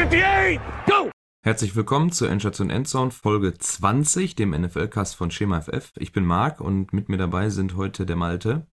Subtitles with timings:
[0.00, 1.10] 58, go!
[1.44, 5.92] Herzlich willkommen zur Endstation Endzone Folge 20, dem NFL-Cast von Schema FF.
[5.98, 8.66] Ich bin Marc und mit mir dabei sind heute der Malte.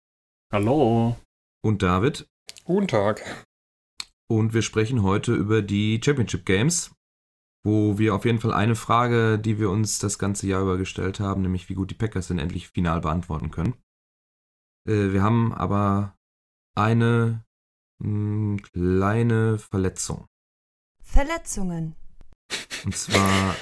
[0.54, 1.18] Hallo.
[1.62, 2.30] Und David.
[2.64, 3.46] Guten Tag.
[4.30, 6.96] Und wir sprechen heute über die Championship Games,
[7.66, 11.20] wo wir auf jeden Fall eine Frage, die wir uns das ganze Jahr über gestellt
[11.20, 13.74] haben, nämlich wie gut die Packers denn endlich final beantworten können.
[14.88, 16.16] Äh, wir haben aber
[16.74, 17.44] eine
[18.00, 20.26] mh, hm, kleine Verletzung.
[21.08, 21.96] Verletzungen.
[22.86, 23.56] Und zwar,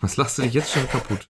[0.00, 1.28] was lachst du dich jetzt schon kaputt?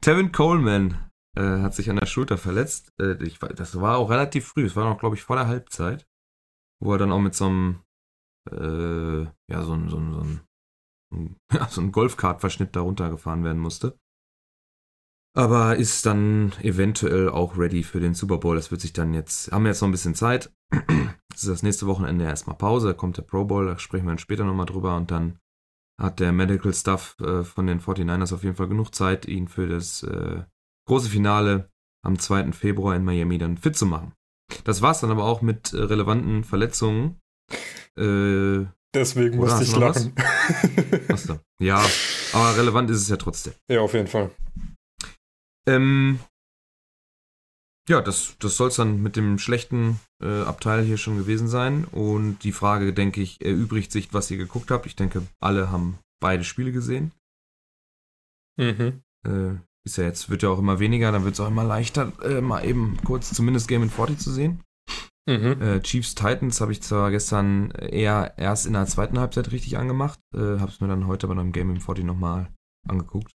[0.00, 2.92] Tevin Coleman äh, hat sich an der Schulter verletzt.
[3.00, 4.64] Äh, ich, das war auch relativ früh.
[4.64, 6.06] Es war noch, glaube ich, vor der Halbzeit,
[6.80, 7.82] wo er dann auch mit so einem,
[8.50, 10.26] äh, ja, so, ein, so, so
[11.52, 13.98] ja, so ein Golfkart-Verschnitt da runtergefahren werden musste.
[15.34, 18.56] Aber ist dann eventuell auch ready für den Super Bowl.
[18.56, 20.52] Das wird sich dann jetzt, haben wir jetzt noch ein bisschen Zeit.
[21.32, 24.10] Das ist das nächste Wochenende erstmal Pause, da kommt der Pro Bowl, da sprechen wir
[24.10, 25.38] dann später nochmal drüber und dann
[26.00, 29.66] hat der Medical Stuff äh, von den 49ers auf jeden Fall genug Zeit, ihn für
[29.66, 30.42] das äh,
[30.86, 31.70] große Finale
[32.04, 32.52] am 2.
[32.52, 34.12] Februar in Miami dann fit zu machen.
[34.64, 37.20] Das war's dann aber auch mit äh, relevanten Verletzungen.
[37.96, 40.14] Äh, Deswegen musste ich lachen.
[41.08, 41.38] Achso.
[41.60, 41.82] Ja,
[42.32, 43.54] aber relevant ist es ja trotzdem.
[43.70, 44.30] Ja, auf jeden Fall.
[45.66, 46.18] Ähm,
[47.88, 51.84] ja, das, das soll es dann mit dem schlechten äh, Abteil hier schon gewesen sein.
[51.84, 54.86] Und die Frage, denke ich, erübrigt sich, was ihr geguckt habt.
[54.86, 57.12] Ich denke, alle haben beide Spiele gesehen.
[58.56, 59.02] Mhm.
[59.26, 62.12] Äh, ist ja jetzt, wird ja auch immer weniger, dann wird es auch immer leichter,
[62.22, 64.60] äh, mal eben kurz zumindest Game in 40 zu sehen.
[65.26, 65.60] Mhm.
[65.60, 70.20] Äh, Chiefs Titans habe ich zwar gestern eher erst in der zweiten Halbzeit richtig angemacht,
[70.34, 72.52] äh, habe es mir dann heute bei einem Game in 40 nochmal
[72.88, 73.32] angeguckt.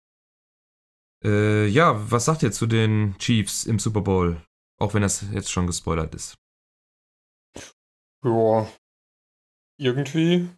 [1.23, 4.41] Äh, ja, was sagt ihr zu den Chiefs im Super Bowl?
[4.79, 6.35] Auch wenn das jetzt schon gespoilert ist.
[8.23, 8.67] Ja,
[9.79, 10.49] irgendwie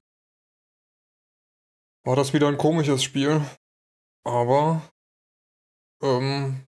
[2.05, 3.41] war das wieder ein komisches Spiel.
[4.25, 4.81] Aber
[6.01, 6.65] ähm,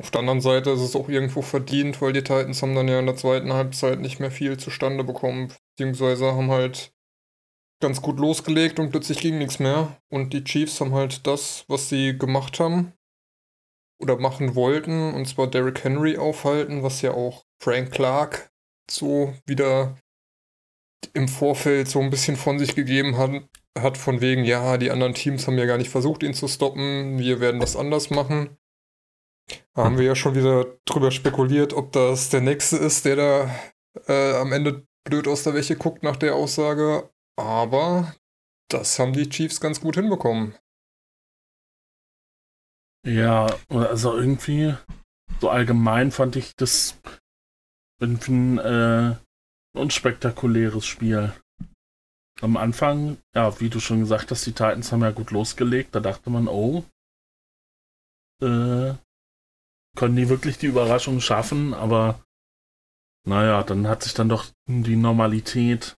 [0.00, 2.98] auf der anderen Seite ist es auch irgendwo verdient, weil die Titans haben dann ja
[2.98, 6.93] in der zweiten Halbzeit nicht mehr viel zustande bekommen, beziehungsweise haben halt
[7.84, 10.00] ganz gut losgelegt und plötzlich ging nichts mehr.
[10.08, 12.94] Und die Chiefs haben halt das, was sie gemacht haben
[14.00, 18.50] oder machen wollten, und zwar Derrick Henry aufhalten, was ja auch Frank Clark
[18.90, 19.98] so wieder
[21.12, 23.30] im Vorfeld so ein bisschen von sich gegeben hat,
[23.78, 27.18] hat von wegen, ja, die anderen Teams haben ja gar nicht versucht, ihn zu stoppen,
[27.18, 28.56] wir werden das anders machen.
[29.74, 33.54] Da haben wir ja schon wieder drüber spekuliert, ob das der Nächste ist, der da
[34.06, 37.10] äh, am Ende blöd aus der Wäsche guckt nach der Aussage.
[37.36, 38.14] Aber
[38.68, 40.54] das haben die Chiefs ganz gut hinbekommen.
[43.06, 44.74] Ja, also irgendwie,
[45.40, 46.98] so allgemein fand ich das
[48.00, 49.16] irgendwie ein äh,
[49.76, 51.32] unspektakuläres Spiel.
[52.40, 55.94] Am Anfang, ja, wie du schon gesagt hast, die Titans haben ja gut losgelegt.
[55.94, 56.84] Da dachte man, oh,
[58.42, 58.94] äh,
[59.96, 61.74] können die wirklich die Überraschung schaffen?
[61.74, 62.24] Aber
[63.26, 65.96] naja, dann hat sich dann doch die Normalität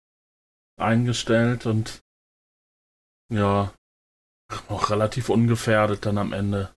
[0.77, 2.01] eingestellt und
[3.33, 3.73] ja,
[4.69, 6.73] auch relativ ungefährdet dann am Ende.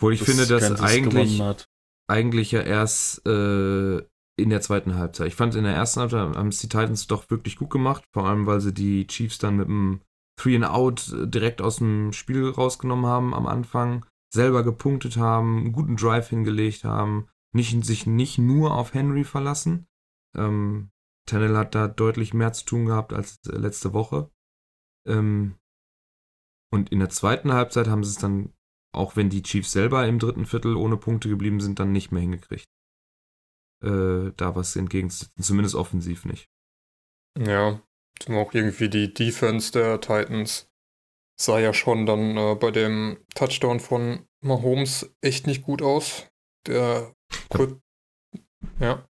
[0.00, 1.42] Wo ich das finde, dass eigentlich,
[2.08, 3.98] eigentlich ja erst äh,
[4.36, 5.28] in der zweiten Halbzeit.
[5.28, 8.26] Ich fand in der ersten Halbzeit haben es die Titans doch wirklich gut gemacht, vor
[8.26, 10.00] allem weil sie die Chiefs dann mit dem
[10.36, 15.58] Three and Out äh, direkt aus dem Spiel rausgenommen haben am Anfang, selber gepunktet haben,
[15.58, 19.86] einen guten Drive hingelegt haben, nicht, sich nicht nur auf Henry verlassen.
[20.36, 20.90] Ähm,
[21.26, 24.30] Tennell hat da deutlich mehr zu tun gehabt als äh, letzte Woche.
[25.06, 25.58] Ähm,
[26.72, 28.52] und in der zweiten Halbzeit haben sie es dann,
[28.92, 32.22] auch wenn die Chiefs selber im dritten Viertel ohne Punkte geblieben sind, dann nicht mehr
[32.22, 32.66] hingekriegt.
[33.82, 36.48] Äh, da was entgegenzusetzen, zumindest offensiv nicht.
[37.38, 37.82] Ja,
[38.28, 40.68] auch irgendwie die Defense der Titans
[41.38, 46.28] sah ja schon dann äh, bei dem Touchdown von Mahomes echt nicht gut aus.
[46.66, 47.14] Der
[47.52, 47.80] ja.
[48.80, 49.08] ja.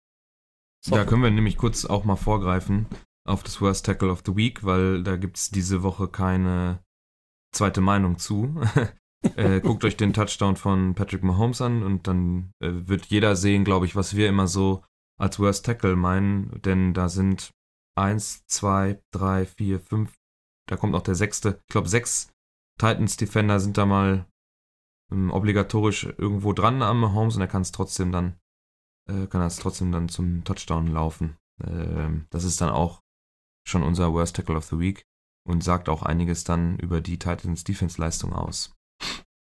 [0.89, 2.88] Da können wir nämlich kurz auch mal vorgreifen
[3.25, 6.83] auf das Worst Tackle of the Week, weil da gibt es diese Woche keine
[7.53, 8.62] zweite Meinung zu.
[9.38, 13.63] äh, guckt euch den Touchdown von Patrick Mahomes an und dann äh, wird jeder sehen,
[13.63, 14.83] glaube ich, was wir immer so
[15.18, 17.53] als Worst Tackle meinen, denn da sind
[17.95, 20.13] eins, zwei, drei, vier, fünf,
[20.68, 22.29] da kommt auch der sechste, ich glaube sechs
[22.79, 24.25] Titans Defender sind da mal
[25.12, 28.36] ähm, obligatorisch irgendwo dran am Mahomes und er kann es trotzdem dann
[29.09, 31.38] äh, kann das trotzdem dann zum Touchdown laufen.
[31.63, 33.01] Äh, das ist dann auch
[33.67, 35.05] schon unser Worst Tackle of the Week
[35.47, 38.73] und sagt auch einiges dann über die Titans Defense-Leistung aus.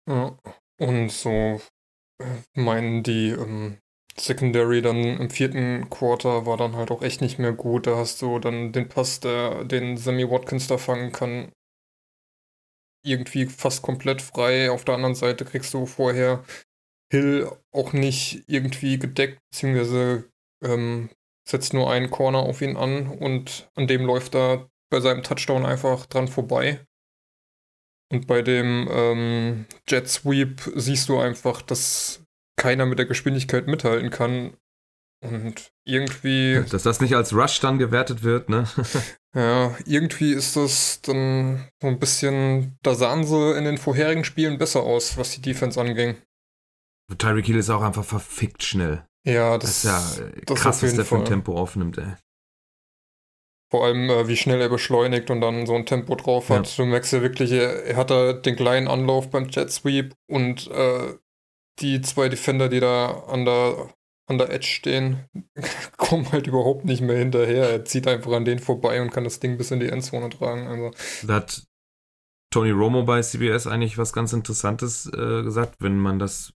[0.08, 0.36] Ja,
[0.80, 1.60] und so
[2.20, 3.78] äh, meinen die ähm,
[4.18, 7.86] Secondary dann im vierten Quarter war dann halt auch echt nicht mehr gut.
[7.86, 11.52] Da hast du dann den Pass, der den Sammy Watkins da fangen kann,
[13.04, 14.70] irgendwie fast komplett frei.
[14.70, 16.44] Auf der anderen Seite kriegst du vorher
[17.12, 20.30] Hill auch nicht irgendwie gedeckt, beziehungsweise
[20.64, 21.10] ähm,
[21.46, 25.66] setzt nur einen Corner auf ihn an und an dem läuft er bei seinem Touchdown
[25.66, 26.80] einfach dran vorbei.
[28.10, 32.22] Und bei dem ähm, Jet Sweep siehst du einfach, dass
[32.56, 34.54] keiner mit der Geschwindigkeit mithalten kann.
[35.22, 36.64] Und irgendwie.
[36.70, 38.66] Dass das nicht als Rush dann gewertet wird, ne?
[39.34, 44.58] ja, irgendwie ist das dann so ein bisschen, da sahen sie in den vorherigen Spielen
[44.58, 46.16] besser aus, was die Defense anging.
[47.14, 49.04] Tyreek Hill ist auch einfach verfickt schnell.
[49.24, 52.14] Ja, das, das ist ja das krass, was der für ein Tempo aufnimmt, ey.
[53.70, 56.68] Vor allem, äh, wie schnell er beschleunigt und dann so ein Tempo drauf hat.
[56.68, 56.84] Ja.
[56.84, 61.14] Du merkst ja wirklich, er, hat da den kleinen Anlauf beim Jet Sweep und äh,
[61.78, 63.88] die zwei Defender, die da an der,
[64.26, 65.24] an der Edge stehen,
[65.96, 67.70] kommen halt überhaupt nicht mehr hinterher.
[67.70, 70.66] Er zieht einfach an denen vorbei und kann das Ding bis in die Endzone tragen.
[70.66, 70.90] Also.
[71.26, 71.62] Da hat
[72.52, 75.76] Tony Romo bei CBS eigentlich was ganz Interessantes äh, gesagt.
[75.80, 76.52] Wenn man das,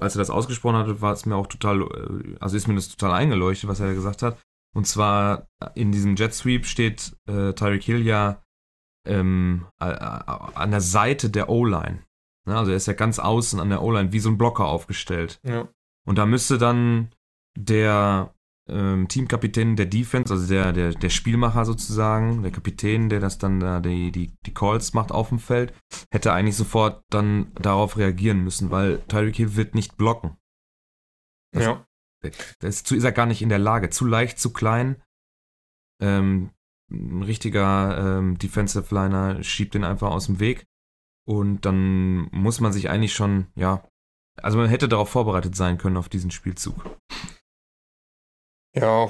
[0.00, 2.88] als er das ausgesprochen hatte, war es mir auch total, äh, also ist mir das
[2.88, 4.38] total eingeleuchtet, was er gesagt hat.
[4.74, 8.42] Und zwar in diesem Jet Sweep steht äh, Tyreek Hill ja
[9.06, 12.00] ähm, an der Seite der O-Line.
[12.46, 12.58] Ne?
[12.58, 15.40] Also er ist ja ganz außen an der O-Line wie so ein Blocker aufgestellt.
[15.44, 15.68] Ja.
[16.06, 17.10] Und da müsste dann
[17.56, 18.34] der
[18.68, 23.60] ähm, Teamkapitän der Defense, also der, der, der Spielmacher sozusagen, der Kapitän, der das dann
[23.60, 25.72] da die, die, die Calls macht auf dem Feld,
[26.10, 30.36] hätte eigentlich sofort dann darauf reagieren müssen, weil Tyreek Hill wird nicht blocken.
[31.52, 31.86] Das, ja.
[32.58, 33.90] Das ist, ist er gar nicht in der Lage.
[33.90, 35.02] Zu leicht, zu klein.
[36.00, 36.50] Ähm,
[36.90, 40.66] ein richtiger ähm, Defensive Liner schiebt den einfach aus dem Weg.
[41.26, 43.82] Und dann muss man sich eigentlich schon, ja,
[44.40, 46.84] also man hätte darauf vorbereitet sein können auf diesen Spielzug.
[48.78, 49.08] Ja.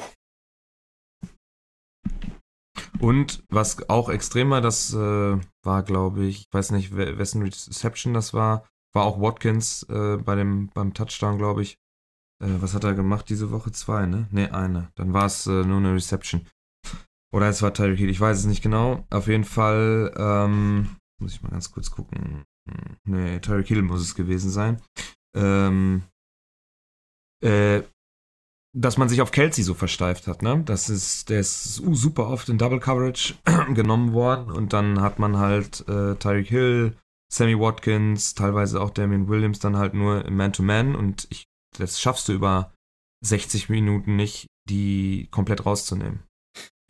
[3.01, 8.15] Und was auch extrem war, das äh, war, glaube ich, ich weiß nicht, wessen Reception
[8.15, 11.79] das war, war auch Watkins äh, bei dem, beim Touchdown, glaube ich.
[12.43, 13.73] Äh, was hat er gemacht diese Woche?
[13.73, 14.29] Zwei, ne?
[14.31, 14.91] Ne, eine.
[14.95, 16.47] Dann war es äh, nur eine Reception.
[17.35, 19.05] Oder es war Tyreek Hill, ich weiß es nicht genau.
[19.11, 22.45] Auf jeden Fall, ähm, muss ich mal ganz kurz gucken.
[23.05, 24.81] Ne, Tyreek Hill muss es gewesen sein.
[25.35, 26.03] Ähm,
[27.43, 27.83] äh,
[28.79, 30.63] dass man sich auf Kelsey so versteift hat, ne?
[30.65, 33.35] Das ist, der ist super oft in Double Coverage
[33.75, 36.97] genommen worden und dann hat man halt äh, Tyreek Hill,
[37.33, 41.47] Sammy Watkins, teilweise auch Damien Williams dann halt nur im Man-to-Man -Man und ich
[41.79, 42.73] das schaffst du über
[43.25, 46.23] 60 Minuten nicht, die komplett rauszunehmen.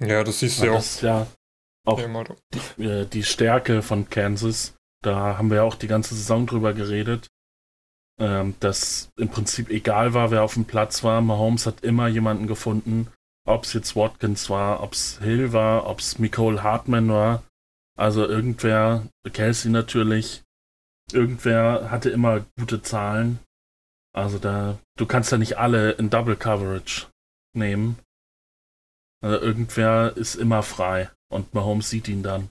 [0.00, 0.77] Ja, das siehst du ja auch.
[0.77, 1.27] Das ist ja
[1.85, 2.00] auch
[2.79, 4.75] die, äh, die, Stärke von Kansas.
[5.03, 7.29] Da haben wir ja auch die ganze Saison drüber geredet.
[8.19, 11.21] Ähm, dass im Prinzip egal war, wer auf dem Platz war.
[11.21, 13.09] Mahomes hat immer jemanden gefunden.
[13.47, 17.43] Ob es jetzt Watkins war, ob es Hill war, ob es Nicole Hartman war.
[17.97, 20.43] Also irgendwer, Kelsey natürlich,
[21.13, 23.39] irgendwer hatte immer gute Zahlen
[24.17, 27.09] also da, du kannst ja nicht alle in Double Coverage
[27.55, 27.99] nehmen.
[29.23, 32.51] Also irgendwer ist immer frei und Mahomes sieht ihn dann.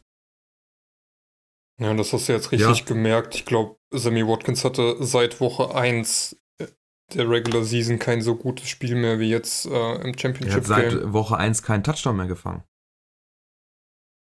[1.79, 2.85] Ja, das hast du jetzt richtig ja.
[2.85, 3.35] gemerkt.
[3.35, 6.37] Ich glaube, Sammy Watkins hatte seit Woche 1
[7.13, 10.49] der Regular Season kein so gutes Spiel mehr wie jetzt äh, im Championship.
[10.49, 11.13] Er hat seit Game.
[11.13, 12.63] Woche 1 keinen Touchdown mehr gefangen.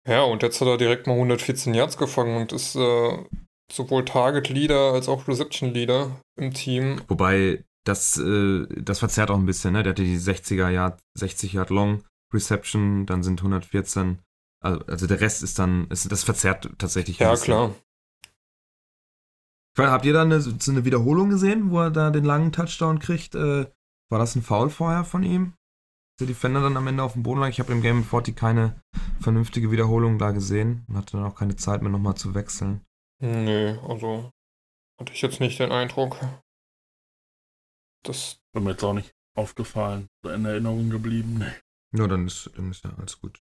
[0.07, 3.23] Ja, und jetzt hat er direkt mal 114 Yards gefangen und ist äh,
[3.71, 7.01] sowohl Target Leader als auch Reception Leader im Team.
[7.07, 9.83] Wobei das, äh, das verzerrt auch ein bisschen, ne?
[9.83, 14.19] Der hatte die 60er Yard, 60 Yard Long Reception, dann sind 114.
[14.65, 17.19] Also, also der Rest ist dann, ist, das verzerrt tatsächlich.
[17.19, 17.75] Ja, klar.
[19.77, 22.97] Meine, habt ihr da eine, so eine Wiederholung gesehen, wo er da den langen Touchdown
[22.97, 23.35] kriegt?
[23.35, 23.67] Äh,
[24.09, 25.53] war das ein Foul vorher von ihm?
[26.19, 27.49] Der Defender dann am Ende auf dem Boden lag.
[27.49, 28.81] Ich habe im Game 40 keine
[29.19, 32.81] vernünftige Wiederholung da gesehen und hatte dann auch keine Zeit mehr nochmal zu wechseln.
[33.19, 34.31] Nee, also
[34.99, 36.17] hatte ich jetzt nicht den Eindruck.
[38.03, 38.39] Das.
[38.53, 40.07] War mir jetzt auch nicht aufgefallen.
[40.23, 41.35] In Erinnerung geblieben.
[41.39, 41.99] Nee.
[41.99, 43.44] Ja, dann ist, dann ist ja alles gut.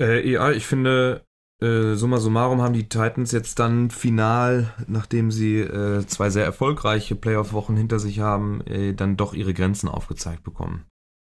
[0.00, 1.26] Äh, ja, ich finde,
[1.62, 7.16] äh, summa summarum haben die Titans jetzt dann final, nachdem sie äh, zwei sehr erfolgreiche
[7.16, 10.86] Playoff-Wochen hinter sich haben, äh, dann doch ihre Grenzen aufgezeigt bekommen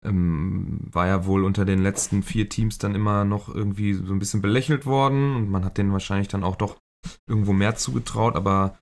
[0.08, 4.20] ähm, war ja wohl unter den letzten vier Teams dann immer noch irgendwie so ein
[4.20, 6.78] bisschen belächelt worden und man hat denen wahrscheinlich dann auch doch
[7.28, 8.78] irgendwo mehr zugetraut, aber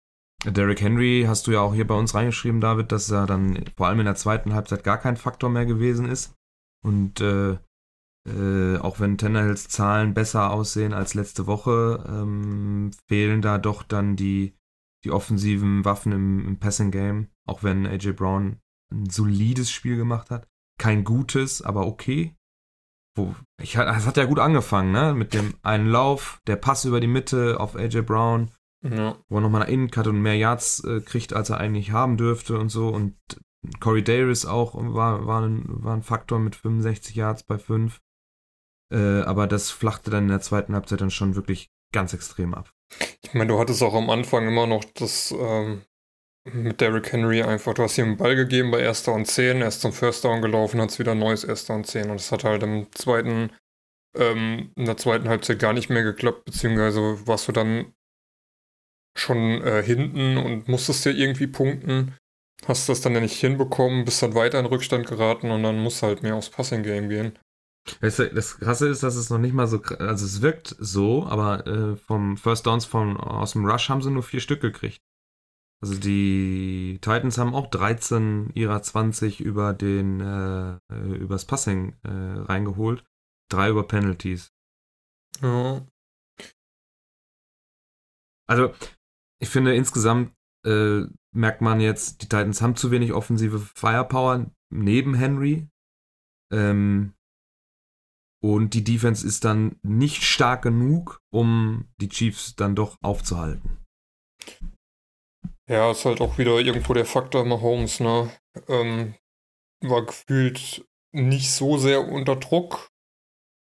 [0.46, 3.88] Derrick Henry hast du ja auch hier bei uns reingeschrieben, David, dass er dann vor
[3.88, 6.36] allem in der zweiten Halbzeit gar kein Faktor mehr gewesen ist.
[6.84, 7.58] Und äh,
[8.28, 14.16] äh, auch wenn Tannehills Zahlen besser aussehen als letzte Woche, ähm, fehlen da doch dann
[14.16, 14.56] die,
[15.04, 17.28] die offensiven Waffen im, im Passing Game.
[17.48, 18.58] auch wenn AJ Brown
[18.92, 20.48] ein solides Spiel gemacht hat.
[20.80, 22.36] Kein gutes, aber okay.
[23.16, 25.14] Wo, ich, es hat ja gut angefangen, ne?
[25.14, 28.52] Mit dem einen Lauf, der Pass über die Mitte auf AJ Brown,
[28.84, 29.16] Ja.
[29.30, 32.58] wo er nochmal eine Innencut und mehr Yards äh, kriegt, als er eigentlich haben dürfte
[32.60, 32.90] und so.
[32.90, 33.16] Und
[33.80, 38.02] Corey Davis auch war, war, ein, war ein Faktor mit 65 Yards bei 5.
[38.94, 42.72] Äh, aber das flachte dann in der zweiten Halbzeit dann schon wirklich ganz extrem ab.
[43.24, 45.82] Ich meine, du hattest auch am Anfang immer noch das ähm,
[46.52, 49.68] mit Derrick Henry einfach, du hast ihm einen Ball gegeben bei erster und 10, er
[49.70, 52.44] ist zum First Down gelaufen, hat es wieder neues erster und 10 und es hat
[52.44, 53.52] halt im zweiten,
[54.16, 57.94] ähm, in der zweiten Halbzeit gar nicht mehr geklappt, beziehungsweise warst du dann
[59.18, 62.16] schon äh, hinten und musstest ja irgendwie punkten,
[62.68, 66.02] hast das dann ja nicht hinbekommen, bist dann weiter in Rückstand geraten und dann musst
[66.02, 67.10] du halt mehr aufs Passing Game
[67.86, 67.98] gehen.
[68.02, 71.66] Das, das Krasse ist, dass es noch nicht mal so, also es wirkt so, aber
[71.68, 75.02] äh, vom First Downs von, aus dem Rush haben sie nur vier Stück gekriegt.
[75.82, 82.10] Also die Titans haben auch 13 ihrer 20 über den, äh, äh, übers Passing äh,
[82.10, 83.04] reingeholt.
[83.50, 84.52] Drei über Penalties.
[85.42, 85.86] Ja.
[88.48, 88.74] Also,
[89.40, 90.34] ich finde insgesamt
[90.66, 95.68] äh, merkt man jetzt, die Titans haben zu wenig offensive Firepower neben Henry.
[96.52, 97.15] Ähm,
[98.46, 103.84] und die Defense ist dann nicht stark genug, um die Chiefs dann doch aufzuhalten.
[105.68, 108.32] Ja, ist halt auch wieder irgendwo der Faktor Mahomes, ne?
[108.68, 109.16] Ähm,
[109.82, 112.92] war gefühlt nicht so sehr unter Druck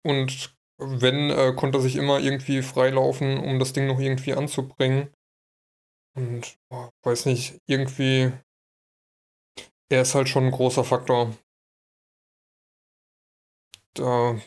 [0.05, 5.13] und wenn, äh, konnte er sich immer irgendwie freilaufen, um das Ding noch irgendwie anzubringen.
[6.17, 8.33] Und boah, weiß nicht, irgendwie,
[9.89, 11.33] er ist halt schon ein großer Faktor.
[13.93, 14.37] Da,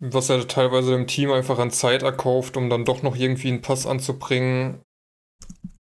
[0.00, 3.62] was er teilweise dem Team einfach an Zeit erkauft, um dann doch noch irgendwie einen
[3.62, 4.82] Pass anzubringen,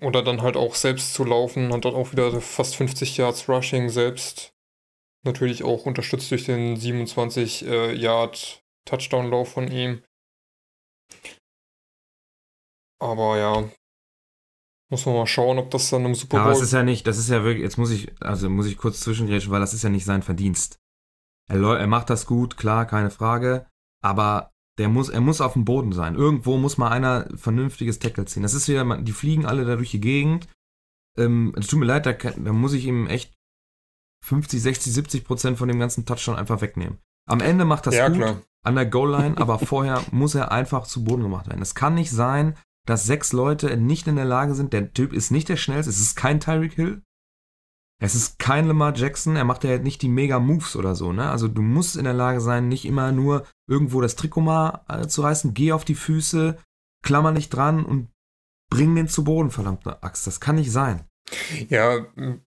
[0.01, 3.89] oder dann halt auch selbst zu laufen, hat dann auch wieder fast 50 Yards Rushing
[3.89, 4.51] selbst.
[5.23, 10.03] Natürlich auch unterstützt durch den 27 äh, Yard Touchdown-Lauf von ihm.
[12.99, 13.69] Aber ja,
[14.89, 16.41] muss man mal schauen, ob das dann im Super Bowl.
[16.41, 18.77] aber es ist ja nicht, das ist ja wirklich, jetzt muss ich, also muss ich
[18.77, 20.77] kurz zwischengrätschen, weil das ist ja nicht sein Verdienst.
[21.47, 23.65] Er, er macht das gut, klar, keine Frage,
[24.05, 26.15] aber der muss, er muss auf dem Boden sein.
[26.15, 28.43] Irgendwo muss mal einer vernünftiges Tackle ziehen.
[28.43, 30.47] Das ist wieder, die fliegen alle da durch die Gegend.
[31.17, 33.33] Ähm, es tut mir leid, da, da muss ich ihm echt
[34.23, 36.99] 50, 60, 70 Prozent von dem ganzen Touchdown einfach wegnehmen.
[37.27, 38.41] Am Ende macht das ja, gut klar.
[38.63, 41.61] an der Goal-Line, aber vorher muss er einfach zu Boden gemacht werden.
[41.61, 44.71] Es kann nicht sein, dass sechs Leute nicht in der Lage sind.
[44.73, 45.89] Der Typ ist nicht der schnellste.
[45.89, 47.01] Es ist kein Tyreek Hill.
[48.01, 49.35] Es ist kein Lamar Jackson.
[49.35, 51.13] Er macht ja nicht die mega Moves oder so.
[51.13, 51.29] Ne?
[51.29, 55.07] Also du musst in der Lage sein, nicht immer nur irgendwo das Trikot mal äh,
[55.07, 55.53] zu reißen.
[55.53, 56.57] Geh auf die Füße,
[57.03, 58.09] klammer nicht dran und
[58.69, 60.27] bring den zu Boden, verdammte Axt.
[60.27, 61.05] Das kann nicht sein.
[61.69, 62.05] Ja,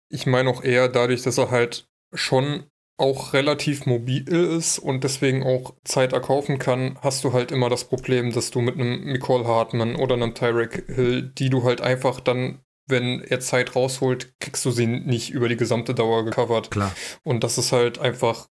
[0.08, 2.64] ich meine auch eher dadurch, dass er halt schon
[2.98, 7.84] auch relativ mobil ist und deswegen auch Zeit erkaufen kann, hast du halt immer das
[7.84, 12.18] Problem, dass du mit einem Nicole Hartman oder einem Tyreek Hill, die du halt einfach
[12.18, 12.58] dann,
[12.88, 16.70] wenn er Zeit rausholt, kriegst du sie nicht über die gesamte Dauer gecovert.
[16.70, 16.94] Klar.
[17.22, 18.48] Und das ist halt einfach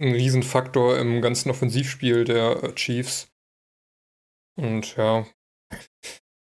[0.00, 3.28] ein Riesenfaktor im ganzen Offensivspiel der äh, Chiefs.
[4.56, 5.26] Und ja,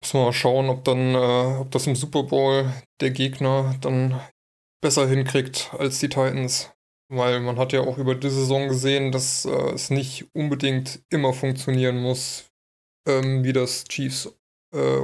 [0.01, 4.19] muss man mal schauen, ob dann, äh, ob das im Super Bowl der Gegner dann
[4.81, 6.71] besser hinkriegt als die Titans.
[7.09, 11.33] Weil man hat ja auch über die Saison gesehen, dass äh, es nicht unbedingt immer
[11.33, 12.49] funktionieren muss,
[13.05, 14.33] ähm, wie das Chiefs,
[14.73, 15.01] äh,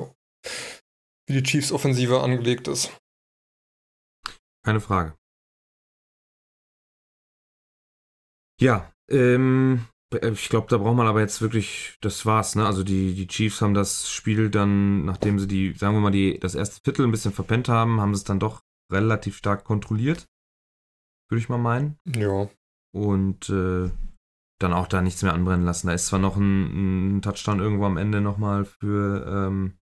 [1.27, 2.98] wie die Chiefs Offensive angelegt ist.
[4.65, 5.15] Keine Frage.
[8.60, 12.65] Ja, ähm, ich glaube, da braucht man aber jetzt wirklich, das war's, ne?
[12.65, 16.39] Also die, die Chiefs haben das Spiel dann, nachdem sie die, sagen wir mal, die,
[16.39, 20.25] das erste Viertel ein bisschen verpennt haben, haben sie es dann doch relativ stark kontrolliert.
[21.29, 22.00] Würde ich mal meinen.
[22.05, 22.50] Ja.
[22.93, 23.91] Und äh,
[24.60, 25.88] dann auch da nichts mehr anbrennen lassen.
[25.88, 29.77] Da ist zwar noch ein, ein Touchdown irgendwo am Ende nochmal für, ähm,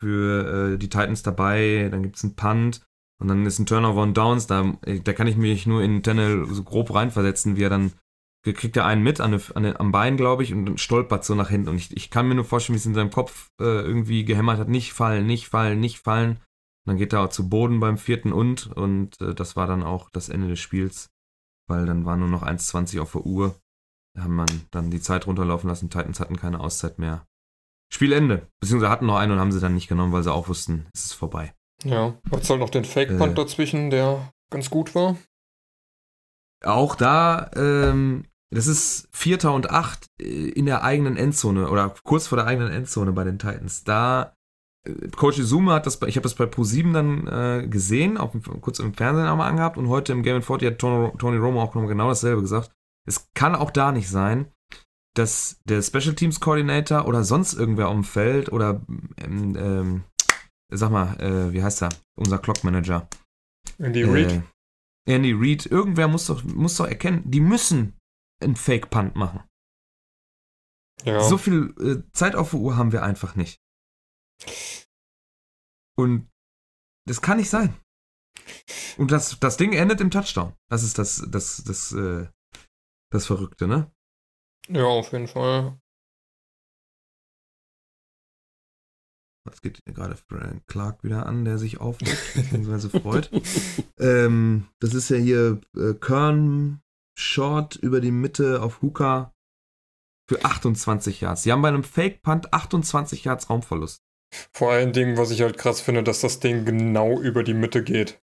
[0.00, 2.82] für äh, die Titans dabei, dann gibt es einen Punt
[3.20, 6.02] und dann ist ein Turnover und Downs, da, äh, da kann ich mich nur in
[6.02, 7.92] Tennel so grob reinversetzen, wie er dann
[8.42, 11.50] kriegt er einen mit an, an, am Bein, glaube ich, und dann stolpert so nach
[11.50, 11.68] hinten.
[11.68, 14.58] Und ich, ich kann mir nur vorstellen, wie es in seinem Kopf äh, irgendwie gehämmert
[14.58, 16.32] hat, nicht fallen, nicht fallen, nicht fallen.
[16.32, 19.82] Und dann geht er auch zu Boden beim vierten und und äh, das war dann
[19.82, 21.10] auch das Ende des Spiels,
[21.68, 23.54] weil dann war nur noch 1,20 auf der Uhr.
[24.14, 25.90] Da haben man dann die Zeit runterlaufen lassen.
[25.90, 27.26] Titans hatten keine Auszeit mehr.
[27.92, 28.46] Spielende.
[28.60, 31.06] Beziehungsweise hatten noch einen und haben sie dann nicht genommen, weil sie auch wussten, es
[31.06, 31.52] ist vorbei.
[31.84, 32.14] Ja.
[32.30, 33.34] Hat halt noch den Fake-Punt Äh.
[33.34, 35.16] dazwischen, der ganz gut war.
[36.64, 42.26] Auch da, ähm, das ist Vierter und Acht äh, in der eigenen Endzone oder kurz
[42.26, 43.84] vor der eigenen Endzone bei den Titans.
[43.84, 44.34] Da
[44.86, 48.34] äh, Coach Izuma hat das, bei, ich habe das bei Pro7 dann äh, gesehen, auch
[48.60, 51.72] kurz im Fernsehen einmal angehabt und heute im Game 40 hat Tony, Tony Romo auch
[51.72, 52.70] genau dasselbe gesagt.
[53.08, 54.52] Es kann auch da nicht sein,
[55.14, 58.84] dass der Special Teams Coordinator oder sonst irgendwer auf dem Feld oder
[59.18, 60.04] ähm, ähm,
[60.70, 61.90] sag mal, äh, wie heißt er?
[62.16, 63.08] Unser Clock Manager.
[63.78, 64.30] Andy Reid.
[65.06, 65.66] Äh, Andy Reid.
[65.66, 67.98] Irgendwer muss doch, muss doch erkennen, die müssen
[68.42, 69.42] einen Fake Punt machen.
[71.04, 71.20] Ja.
[71.20, 73.60] So viel äh, Zeit auf der Uhr haben wir einfach nicht.
[75.96, 76.28] Und
[77.06, 77.74] das kann nicht sein.
[78.96, 80.54] Und das, das Ding endet im Touchdown.
[80.68, 82.28] Das ist das, das, das, äh,
[83.10, 83.90] das Verrückte, ne?
[84.72, 85.78] Ja, auf jeden Fall.
[89.44, 93.30] Was geht gerade Frank Clark wieder an, der sich aufregt, beziehungsweise freut.
[93.98, 96.82] ähm, das ist ja hier äh, Kern
[97.18, 99.34] Short über die Mitte auf Hooker
[100.28, 101.42] für 28 Yards.
[101.42, 104.04] Sie haben bei einem Fake Punt 28 Yards Raumverlust.
[104.52, 107.82] Vor allen Dingen, was ich halt krass finde, dass das Ding genau über die Mitte
[107.82, 108.22] geht.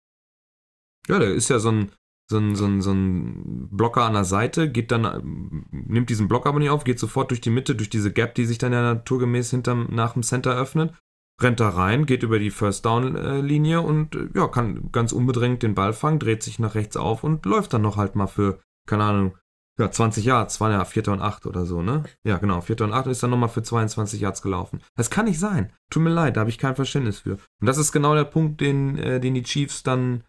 [1.07, 1.91] Ja, der ist ja so ein,
[2.31, 6.47] so ein, so ein, so ein Blocker an der Seite, geht dann, nimmt diesen Block
[6.47, 8.81] aber nicht auf, geht sofort durch die Mitte, durch diese Gap, die sich dann ja
[8.81, 10.93] naturgemäß hinterm, nach dem Center öffnet,
[11.39, 15.61] rennt da rein, geht über die First Down äh, und äh, ja, kann ganz unbedrängt
[15.61, 18.59] den Ball fangen, dreht sich nach rechts auf und läuft dann noch halt mal für,
[18.87, 19.37] keine Ahnung,
[19.77, 22.03] ja, 20 Yards, waren ja Vierter und Acht oder so, ne?
[22.23, 24.81] Ja, genau, Vierter und Acht und ist dann nochmal für 22 Yards gelaufen.
[24.95, 25.71] Das kann nicht sein.
[25.89, 27.33] Tut mir leid, da habe ich kein Verständnis für.
[27.59, 30.23] Und das ist genau der Punkt, den, äh, den die Chiefs dann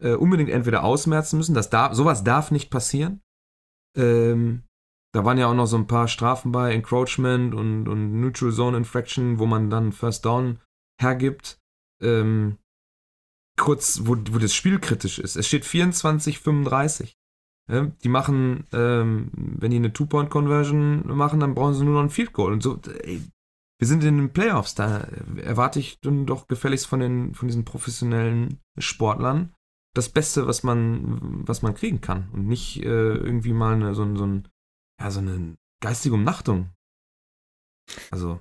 [0.00, 1.54] äh, unbedingt entweder ausmerzen müssen.
[1.54, 3.20] Das darf, sowas darf nicht passieren.
[3.96, 4.62] Ähm,
[5.14, 8.76] da waren ja auch noch so ein paar Strafen bei, Encroachment und, und Neutral Zone
[8.76, 10.58] Infraction, wo man dann First Down
[11.00, 11.58] hergibt.
[12.02, 12.58] Ähm,
[13.58, 15.36] kurz, wo, wo das Spiel kritisch ist.
[15.36, 17.12] Es steht 24-35.
[17.70, 22.10] Ja, die machen, ähm, wenn die eine Two-Point-Conversion machen, dann brauchen sie nur noch ein
[22.10, 22.52] Field Goal.
[22.52, 23.22] Und so, ey,
[23.78, 27.64] wir sind in den Playoffs, da erwarte ich dann doch gefälligst von, den, von diesen
[27.64, 29.54] professionellen Sportlern
[29.94, 32.30] das Beste, was man, was man kriegen kann.
[32.32, 34.48] Und nicht äh, irgendwie mal eine, so, so, ein,
[35.00, 36.70] ja, so eine geistige Umnachtung.
[38.10, 38.40] Also,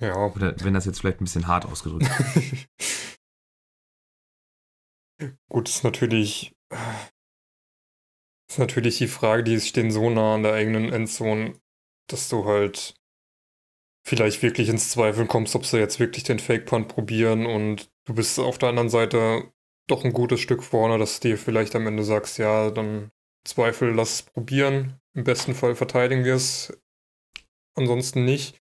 [0.00, 0.16] Ja.
[0.26, 2.06] oder wenn das jetzt vielleicht ein bisschen hart ausgedrückt
[2.36, 2.68] ist.
[5.48, 6.52] Gut, ist natürlich,
[8.50, 11.54] ist natürlich die Frage, die stehen so nah an der eigenen Endzone,
[12.10, 12.94] dass du halt
[14.04, 18.14] vielleicht wirklich ins Zweifeln kommst, ob sie jetzt wirklich den Fake Punt probieren und du
[18.14, 19.52] bist auf der anderen Seite
[19.92, 23.10] doch ein gutes Stück vorne, dass du dir vielleicht am Ende sagst, ja, dann
[23.44, 25.00] Zweifel, lass es probieren.
[25.14, 26.76] Im besten Fall verteidigen wir es.
[27.74, 28.60] Ansonsten nicht.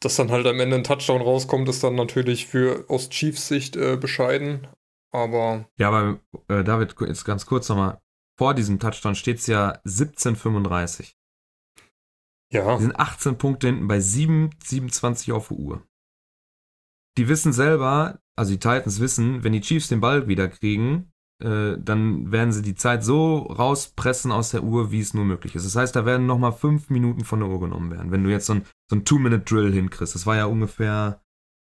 [0.00, 3.76] Dass dann halt am Ende ein Touchdown rauskommt, ist dann natürlich für aus Chiefs Sicht
[3.76, 4.68] äh, bescheiden.
[5.12, 8.00] Aber Ja, aber äh, David, jetzt ganz kurz nochmal.
[8.38, 11.14] Vor diesem Touchdown steht es ja 17:35.
[12.50, 15.86] ja, Die sind 18 Punkte hinten bei 7, 27 auf der Uhr.
[17.18, 21.76] Die wissen selber, also die Titans wissen, wenn die Chiefs den Ball wieder kriegen, äh,
[21.78, 25.66] dann werden sie die Zeit so rauspressen aus der Uhr, wie es nur möglich ist.
[25.66, 28.46] Das heißt, da werden nochmal 5 Minuten von der Uhr genommen werden, wenn du jetzt
[28.46, 30.14] so ein, so ein Two-Minute-Drill hinkriegst.
[30.14, 31.20] Das war ja ungefähr,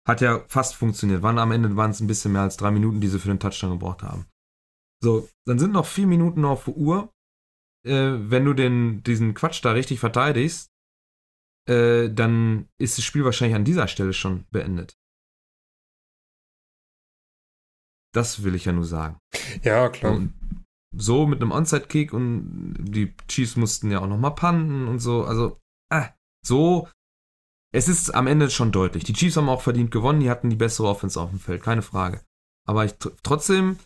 [0.07, 1.23] hat ja fast funktioniert.
[1.23, 3.39] Waren am Ende waren es ein bisschen mehr als drei Minuten, die sie für den
[3.39, 4.25] Touchdown gebraucht haben.
[5.03, 7.11] So, dann sind noch vier Minuten auf der Uhr.
[7.85, 10.69] Äh, wenn du den, diesen Quatsch da richtig verteidigst,
[11.67, 14.95] äh, dann ist das Spiel wahrscheinlich an dieser Stelle schon beendet.
[18.15, 19.17] Das will ich ja nur sagen.
[19.63, 20.13] ja, klar.
[20.13, 20.33] Und
[20.95, 25.25] so mit einem Onside-Kick und die Chiefs mussten ja auch nochmal punten und so.
[25.25, 25.59] Also,
[25.91, 26.05] äh,
[26.45, 26.87] so.
[27.73, 29.03] Es ist am Ende schon deutlich.
[29.03, 30.21] Die Chiefs haben auch verdient gewonnen.
[30.21, 32.21] Die hatten die bessere Offense auf dem Feld, keine Frage.
[32.65, 33.77] Aber ich, tr- trotzdem,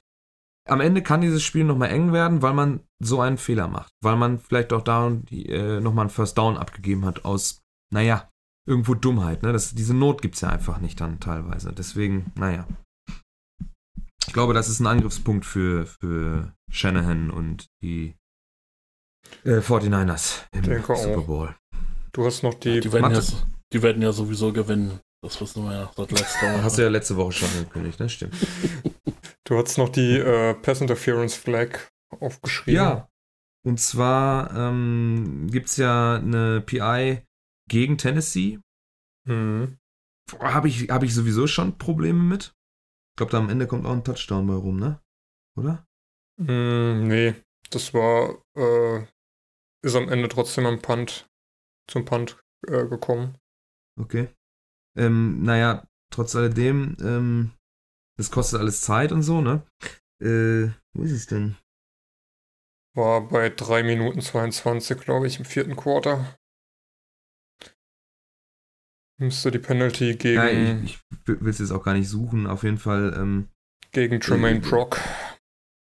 [0.67, 3.89] am Ende kann dieses Spiel nochmal eng werden, weil man so einen Fehler macht.
[4.03, 7.61] Weil man vielleicht auch da äh, nochmal einen First Down abgegeben hat aus,
[7.91, 8.29] naja,
[8.67, 9.41] irgendwo Dummheit.
[9.41, 9.53] Ne?
[9.53, 11.73] Das, diese Not gibt es ja einfach nicht dann teilweise.
[11.73, 12.67] Deswegen, naja.
[14.27, 18.15] Ich glaube, das ist ein Angriffspunkt für, für Shanahan und die
[19.43, 20.97] äh, 49ers im Denke auch.
[20.97, 21.55] Super Bowl.
[22.11, 22.79] Du hast noch die.
[22.79, 23.21] Die werden, ja,
[23.73, 24.99] die werden ja sowieso gewinnen.
[25.21, 26.63] Das wissen wir ja seit letzter Woche.
[26.63, 28.09] Hast du ja letzte Woche schon angekündigt, ne?
[28.09, 28.35] Stimmt.
[29.45, 31.79] Du hast noch die äh, Pass Interference Flag
[32.19, 32.75] aufgeschrieben.
[32.75, 33.09] Ja.
[33.65, 37.23] Und zwar ähm, gibt es ja eine PI
[37.67, 38.59] gegen Tennessee.
[39.27, 39.79] Mhm.
[40.39, 42.53] Habe ich, hab ich sowieso schon Probleme mit.
[43.19, 45.01] Ich glaube, da am Ende kommt auch ein Touchdown bei rum, ne?
[45.57, 45.85] Oder?
[46.37, 47.35] Mm, nee,
[47.69, 48.41] das war.
[48.55, 49.05] Äh,
[49.85, 51.29] ist am Ende trotzdem am Punt.
[51.89, 53.37] Zum Punt äh, gekommen.
[53.99, 54.29] Okay.
[54.97, 57.51] Ähm, naja, trotz alledem, ähm,
[58.17, 59.67] das kostet alles Zeit und so, ne?
[60.23, 61.57] Äh, wo ist es denn?
[62.95, 66.38] War bei 3 Minuten 22, glaube ich, im vierten Quarter.
[69.19, 72.47] Müsste die Penalty gegen, Ja, ich, ich will es jetzt auch gar nicht suchen.
[72.47, 73.49] Auf jeden Fall, ähm,
[73.91, 74.99] gegen Tremaine äh, Brock.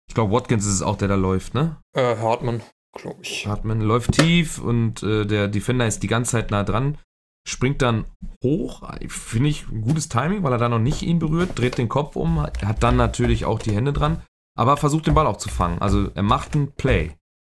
[0.08, 1.76] ich glaube, Watkins ist es auch, der da läuft, ne?
[1.94, 2.62] Äh, Hartmann,
[2.96, 3.46] glaube ich.
[3.46, 6.98] Hartman läuft tief und äh, der Defender ist die ganze Zeit nah dran,
[7.46, 8.06] springt dann
[8.42, 11.88] hoch, finde ich ein gutes Timing, weil er da noch nicht ihn berührt, dreht den
[11.88, 14.22] Kopf um, hat dann natürlich auch die Hände dran,
[14.56, 15.78] aber versucht den Ball auch zu fangen.
[15.80, 17.12] Also er macht ein Play.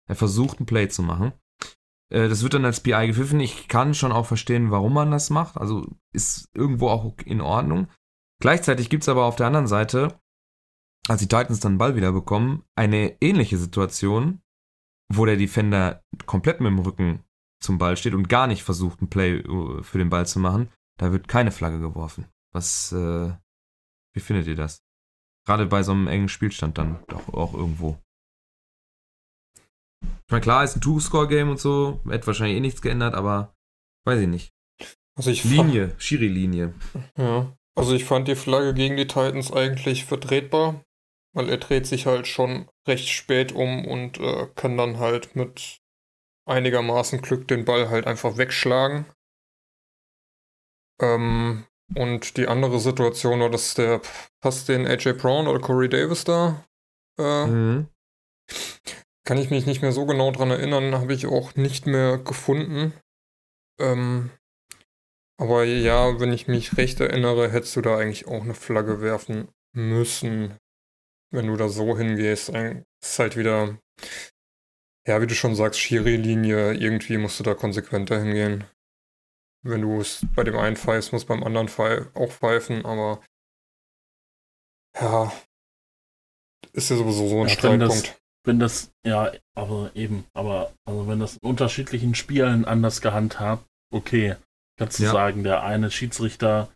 [0.10, 1.32] Er versucht ein Play zu machen.
[2.10, 3.40] Äh, das wird dann als PI gepfiffen.
[3.40, 5.58] Ich kann schon auch verstehen, warum man das macht.
[5.58, 7.88] Also ist irgendwo auch in Ordnung.
[8.42, 10.20] Gleichzeitig gibt es aber auf der anderen Seite,
[11.08, 14.42] als die Titans dann den Ball wieder bekommen, eine ähnliche Situation,
[15.12, 17.24] wo der Defender komplett mit dem Rücken
[17.62, 20.70] zum Ball steht und gar nicht versucht, ein Play äh, für den Ball zu machen.
[20.98, 22.26] Da wird keine Flagge geworfen.
[22.54, 23.34] Was, äh,
[24.14, 24.84] wie findet ihr das?
[25.46, 27.98] Gerade bei so einem engen Spielstand dann doch auch irgendwo.
[30.02, 33.56] Ich meine, klar, ist ein Two-Score-Game und so, hätte wahrscheinlich eh nichts geändert, aber
[34.06, 34.54] weiß ich nicht.
[35.16, 36.74] Also ich Linie, Schiri-Linie.
[37.18, 37.56] Ja.
[37.76, 40.84] Also ich fand die Flagge gegen die Titans eigentlich vertretbar,
[41.34, 45.80] weil er dreht sich halt schon recht spät um und äh, kann dann halt mit
[46.46, 49.06] einigermaßen Glück den Ball halt einfach wegschlagen.
[51.02, 54.02] Ähm, und die andere Situation war, dass der
[54.42, 56.66] Pass den AJ Brown oder Corey Davis da
[57.18, 57.88] äh, Mhm.
[59.30, 62.94] Kann ich mich nicht mehr so genau dran erinnern, habe ich auch nicht mehr gefunden.
[63.80, 64.32] Ähm,
[65.40, 69.48] aber ja, wenn ich mich recht erinnere, hättest du da eigentlich auch eine Flagge werfen
[69.76, 70.58] müssen,
[71.32, 72.50] wenn du da so hingehst.
[72.50, 73.78] Ist halt wieder,
[75.06, 78.66] ja, wie du schon sagst, Schiri-Linie, irgendwie musst du da konsequenter hingehen.
[79.64, 83.24] Wenn du es bei dem einen pfeifst, musst du beim anderen pfeif auch pfeifen, aber
[85.00, 85.32] ja,
[86.74, 88.20] ist ja sowieso so ein Ja, Streitpunkt.
[88.50, 94.38] Wenn das, ja, aber eben, aber also wenn das in unterschiedlichen Spielen anders gehandhabt, okay.
[94.80, 95.12] Kannst du Ja.
[95.12, 96.68] sagen, der eine Schiedsrichter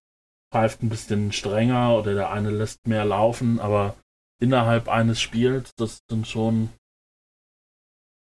[0.54, 3.96] pfeift ein bisschen strenger oder der eine lässt mehr laufen, aber
[4.40, 6.70] innerhalb eines Spiels, das ist dann schon,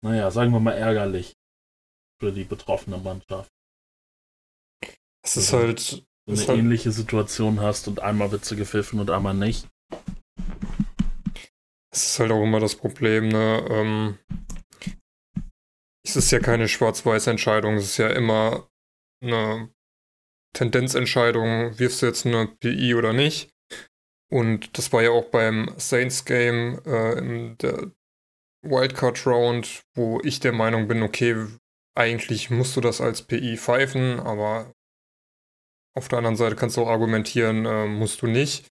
[0.03, 1.35] naja, sagen wir mal ärgerlich
[2.19, 3.51] für die betroffene Mannschaft.
[5.23, 8.45] Es ist Also- halt, Wenn Ist du eine halt- ähnliche Situation hast und einmal wird
[8.45, 9.67] sie gepfiffen und einmal nicht.
[11.93, 13.65] Es ist halt auch immer das Problem, ne?
[13.69, 14.17] Ähm,
[16.05, 18.67] es ist ja keine Schwarz-Weiß-Entscheidung, es ist ja immer
[19.23, 19.69] eine
[20.53, 23.51] Tendenzentscheidung, wirfst du jetzt eine PI oder nicht.
[24.31, 27.91] Und das war ja auch beim Saints-Game äh, in der
[28.63, 31.45] Wildcard-Round, wo ich der Meinung bin, okay,
[31.95, 34.73] eigentlich musst du das als PI pfeifen, aber
[35.95, 38.67] auf der anderen Seite kannst du auch argumentieren, äh, musst du nicht.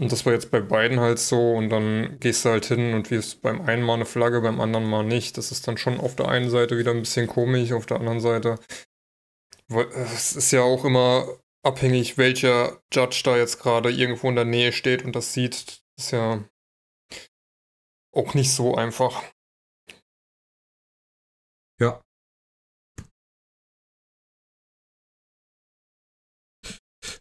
[0.00, 3.10] Und das war jetzt bei beiden halt so und dann gehst du halt hin und
[3.10, 5.38] wirfst beim einen mal eine Flagge, beim anderen mal nicht.
[5.38, 8.20] Das ist dann schon auf der einen Seite wieder ein bisschen komisch, auf der anderen
[8.20, 8.58] Seite.
[9.70, 11.26] äh, Es ist ja auch immer
[11.64, 15.82] abhängig, welcher Judge da jetzt gerade irgendwo in der Nähe steht und das sieht.
[15.96, 16.44] Das ist ja
[18.14, 19.22] auch nicht so einfach.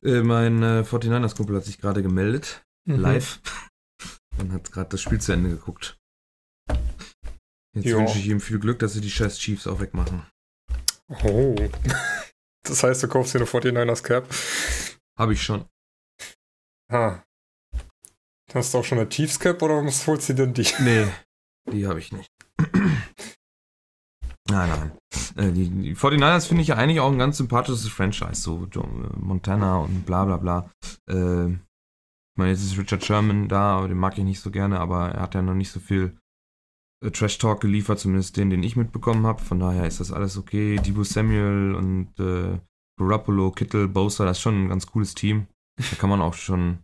[0.03, 2.99] Äh, mein äh, 49ers-Kumpel hat sich gerade gemeldet, Mhm.
[2.99, 3.39] live,
[4.39, 5.97] und hat gerade das Spiel zu Ende geguckt.
[7.73, 10.25] Jetzt wünsche ich ihm viel Glück, dass sie die scheiß Chiefs auch wegmachen.
[11.23, 11.55] Oh.
[12.63, 14.29] Das heißt, du kaufst dir eine 49ers Cap.
[15.17, 15.65] Habe ich schon.
[16.91, 17.25] Ha.
[18.53, 20.67] Hast du auch schon eine Chiefs Cap oder was holst du denn die?
[20.79, 21.07] Nee,
[21.71, 22.29] die habe ich nicht.
[24.49, 24.91] Nein, nein.
[25.35, 28.79] Äh, die, die 49ers finde ich ja eigentlich auch ein ganz sympathisches Franchise, so äh,
[29.17, 30.69] Montana und bla bla bla.
[31.09, 34.79] Äh, ich meine, jetzt ist Richard Sherman da, aber den mag ich nicht so gerne,
[34.79, 36.17] aber er hat ja noch nicht so viel
[37.03, 39.41] äh, Trash-Talk geliefert, zumindest den, den ich mitbekommen habe.
[39.41, 40.77] Von daher ist das alles okay.
[40.77, 42.59] Debo Samuel und äh,
[42.97, 45.47] Garoppolo, Kittle, Bosa, das ist schon ein ganz cooles Team.
[45.77, 46.79] Da kann man auch schon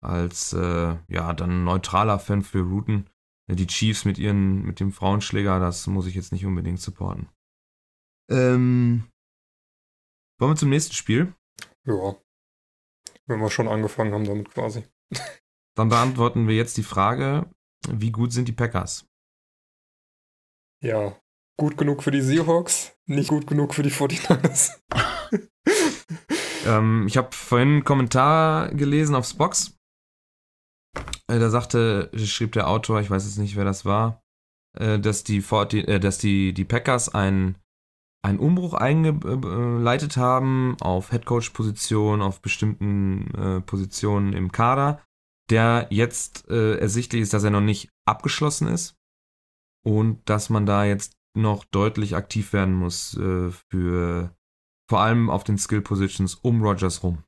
[0.00, 3.08] als äh, ja dann neutraler Fan für routen.
[3.48, 7.28] Äh, Die Chiefs mit ihren mit dem Frauenschläger, das muss ich jetzt nicht unbedingt supporten.
[8.30, 9.08] Ähm,
[10.38, 11.34] wollen wir zum nächsten Spiel?
[11.84, 12.16] Ja.
[13.26, 14.84] Wenn wir schon angefangen haben damit quasi.
[15.76, 17.48] Dann beantworten wir jetzt die Frage,
[17.88, 19.06] wie gut sind die Packers?
[20.82, 21.18] Ja.
[21.56, 24.78] Gut genug für die Seahawks, nicht gut genug für die 49ers.
[26.68, 29.78] Ähm, ich habe vorhin einen Kommentar gelesen auf Spox.
[31.26, 34.22] Äh, da sagte, schrieb der Autor, ich weiß jetzt nicht, wer das war,
[34.78, 37.56] äh, dass die, 40, äh, dass die, die Packers einen,
[38.22, 45.02] einen Umbruch eingeleitet haben auf Headcoach-Positionen, auf bestimmten äh, Positionen im Kader,
[45.50, 48.96] der jetzt äh, ersichtlich ist, dass er noch nicht abgeschlossen ist
[49.84, 54.34] und dass man da jetzt noch deutlich aktiv werden muss äh, für
[54.88, 57.24] vor allem auf den Skill Positions um Rogers rum.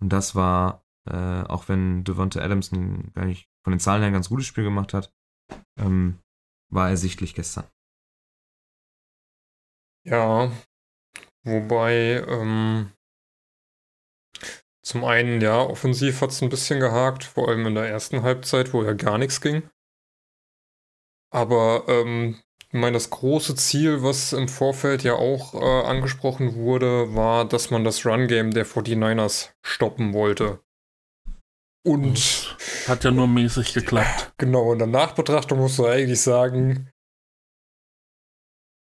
[0.00, 4.12] Und das war, äh, auch wenn Devonta Adams ein, nicht von den Zahlen her ein
[4.12, 5.12] ganz gutes Spiel gemacht hat,
[5.78, 6.18] ähm,
[6.72, 7.64] war ersichtlich gestern.
[10.06, 10.52] Ja,
[11.42, 12.92] wobei ähm,
[14.82, 18.72] zum einen, ja, offensiv hat es ein bisschen gehakt, vor allem in der ersten Halbzeit,
[18.72, 19.68] wo ja gar nichts ging.
[21.32, 27.16] Aber ähm, ich meine, das große Ziel, was im Vorfeld ja auch äh, angesprochen wurde,
[27.16, 30.60] war, dass man das Run-Game der 49ers stoppen wollte.
[31.84, 34.34] Und hat ja nur mäßig geklappt.
[34.38, 36.92] Genau, in der Nachbetrachtung musst du eigentlich sagen,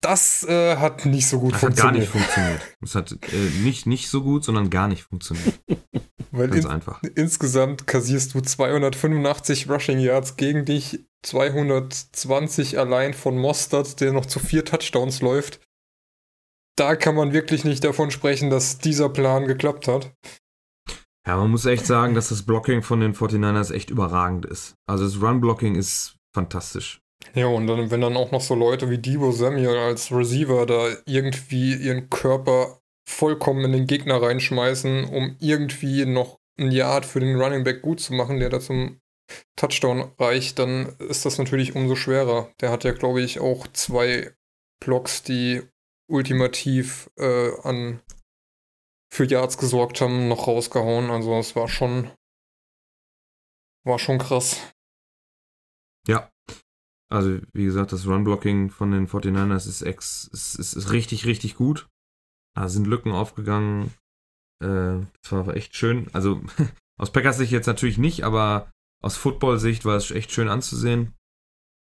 [0.02, 2.08] das äh, hat nicht so gut das funktioniert.
[2.08, 2.62] Hat gar nicht funktioniert.
[2.82, 5.60] Das hat äh, nicht, nicht so gut, sondern gar nicht funktioniert.
[6.32, 7.02] Weil Ganz in, einfach.
[7.16, 14.40] insgesamt kassierst du 285 Rushing Yards gegen dich, 220 allein von Mostert, der noch zu
[14.40, 15.62] vier Touchdowns läuft.
[16.78, 20.14] Da kann man wirklich nicht davon sprechen, dass dieser Plan geklappt hat.
[21.26, 24.76] Ja, man muss echt sagen, dass das Blocking von den 49ers echt überragend ist.
[24.88, 27.02] Also das Run-Blocking ist fantastisch.
[27.34, 30.96] Ja, und dann, wenn dann auch noch so Leute wie Debo Samuel als Receiver da
[31.06, 37.40] irgendwie ihren Körper vollkommen in den Gegner reinschmeißen, um irgendwie noch ein Yard für den
[37.40, 39.00] Running Back gut zu machen, der da zum
[39.56, 42.52] Touchdown reicht, dann ist das natürlich umso schwerer.
[42.62, 44.34] Der hat ja, glaube ich, auch zwei
[44.80, 45.64] Blocks, die
[46.08, 48.02] ultimativ äh, an
[49.12, 51.10] für Yards gesorgt haben, noch rausgehauen.
[51.10, 52.12] Also es war schon
[53.86, 54.74] war schon krass.
[56.08, 56.32] Ja.
[57.12, 61.56] Also, wie gesagt, das Run-Blocking von den 49ers ist, ex, ist, ist, ist richtig, richtig
[61.56, 61.88] gut.
[62.56, 63.94] Da sind Lücken aufgegangen.
[64.64, 66.08] Äh, das war echt schön.
[66.14, 66.42] Also,
[67.00, 68.72] aus Packers Sicht jetzt natürlich nicht, aber
[69.04, 71.14] aus Football-Sicht war es echt schön anzusehen.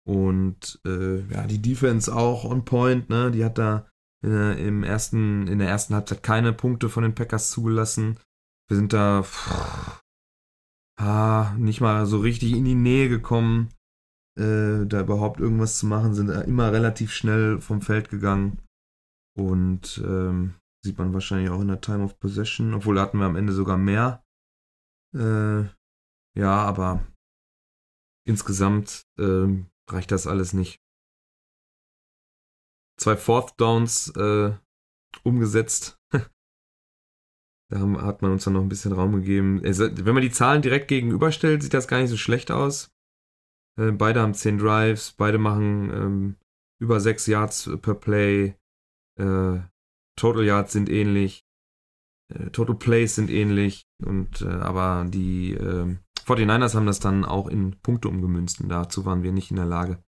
[0.08, 3.30] Und äh, ja, die Defense auch on point, ne?
[3.30, 3.88] Die hat da
[4.26, 8.18] äh, im ersten, in der ersten Halbzeit keine Punkte von den Packers zugelassen.
[8.68, 10.02] Wir sind da pff,
[11.00, 13.70] ah, nicht mal so richtig in die Nähe gekommen,
[14.38, 18.62] äh, da überhaupt irgendwas zu machen, sind immer relativ schnell vom Feld gegangen.
[19.38, 23.36] Und ähm, sieht man wahrscheinlich auch in der Time of Possession, obwohl hatten wir am
[23.36, 24.24] Ende sogar mehr.
[25.16, 25.64] Äh,
[26.38, 27.06] ja, aber
[28.26, 29.48] insgesamt äh,
[29.90, 30.80] reicht das alles nicht.
[32.98, 34.56] Zwei Fourth Downs äh,
[35.24, 36.00] umgesetzt.
[36.12, 39.62] da hat man uns dann noch ein bisschen Raum gegeben.
[39.64, 42.92] Wenn man die Zahlen direkt gegenüberstellt, sieht das gar nicht so schlecht aus.
[43.80, 46.36] Äh, beide haben 10 Drives, beide machen ähm,
[46.80, 48.56] über 6 Yards per Play.
[49.20, 49.60] Äh,
[50.18, 51.46] Total Yards sind ähnlich.
[52.34, 53.84] Äh, Total Plays sind ähnlich.
[54.04, 59.24] Und, äh, aber die 49ers haben das dann auch in Punkte umgemünzt und dazu waren
[59.24, 60.04] wir nicht in der Lage.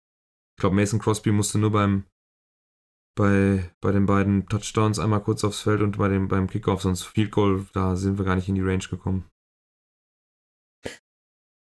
[0.57, 2.05] Ich glaube, Mason Crosby musste nur beim
[3.19, 7.03] bei, bei den beiden Touchdowns einmal kurz aufs Feld und bei dem, beim Kickoff, sonst
[7.03, 9.29] Field Goal, da sind wir gar nicht in die Range gekommen.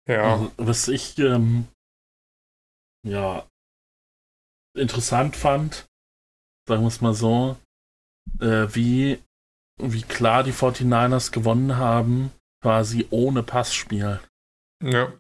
[0.07, 0.35] Ja.
[0.35, 1.67] Also, was ich ähm,
[3.07, 3.47] ja
[4.77, 5.87] interessant fand,
[6.69, 7.57] sagen wir es mal so,
[8.41, 9.23] äh, wie,
[9.81, 12.31] wie klar die 49ers gewonnen haben,
[12.63, 14.21] quasi ohne Passspiel.
[14.83, 15.13] Ja.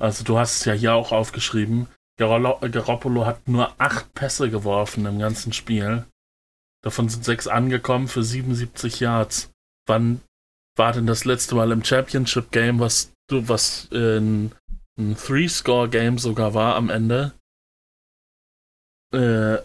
[0.00, 5.18] Also du hast es ja hier auch aufgeschrieben, Garoppolo hat nur acht Pässe geworfen im
[5.18, 6.04] ganzen Spiel.
[6.84, 9.50] Davon sind sechs angekommen für 77 Yards.
[9.86, 10.20] Wann
[10.76, 14.52] war denn das letzte Mal im Championship Game, was du, was in
[15.10, 17.32] ein Three-Score-Game sogar war am Ende?
[19.12, 19.58] Äh,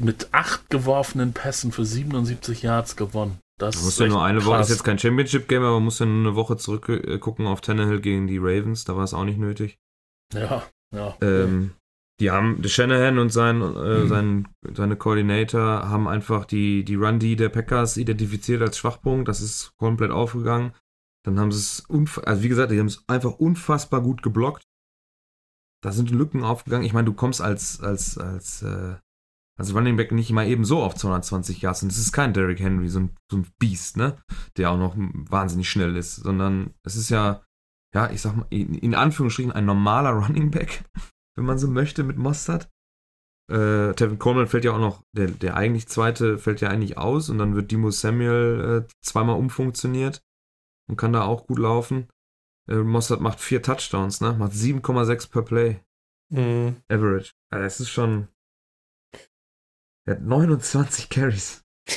[0.00, 3.38] mit acht geworfenen Pässen für 77 Yards gewonnen.
[3.58, 4.46] Das man muss ja nur eine krass.
[4.46, 7.60] Woche, das ist jetzt kein Championship-Game, aber man muss ja nur eine Woche zurückgucken auf
[7.60, 9.78] Tannehill gegen die Ravens, da war es auch nicht nötig.
[10.32, 10.62] Ja,
[10.94, 11.16] ja.
[11.20, 11.72] Ähm,
[12.20, 14.08] die haben, Shanahan und sein, äh, mhm.
[14.08, 19.28] sein, seine Koordinator haben einfach die, die Run-D der Packers identifiziert als Schwachpunkt.
[19.28, 20.72] Das ist komplett aufgegangen.
[21.24, 21.86] Dann haben sie es,
[22.24, 24.62] also wie gesagt, die haben es einfach unfassbar gut geblockt.
[25.82, 26.86] Da sind Lücken aufgegangen.
[26.86, 28.96] Ich meine, du kommst als, als, als, äh,
[29.58, 31.82] als Running Back nicht mal eben so auf 220 Yards.
[31.82, 34.16] Und es ist kein Derrick Henry, so ein, so ein Biest, ne?
[34.56, 36.16] Der auch noch wahnsinnig schnell ist.
[36.16, 37.42] Sondern es ist ja
[37.94, 40.84] ja, ich sag mal, in, in Anführungsstrichen ein normaler Running Back,
[41.36, 42.70] wenn man so möchte, mit Mostert.
[43.50, 47.30] Äh, Tevin Coleman fällt ja auch noch, der, der eigentlich zweite fällt ja eigentlich aus
[47.30, 50.22] und dann wird Dimo Samuel äh, zweimal umfunktioniert
[50.88, 52.08] und kann da auch gut laufen.
[52.68, 54.32] Äh, Mostert macht vier Touchdowns, ne?
[54.32, 55.80] Macht 7,6 per Play.
[56.30, 56.76] Mhm.
[56.88, 57.32] Average.
[57.50, 58.28] Also es ist schon.
[60.06, 61.64] Er hat 29 Carries.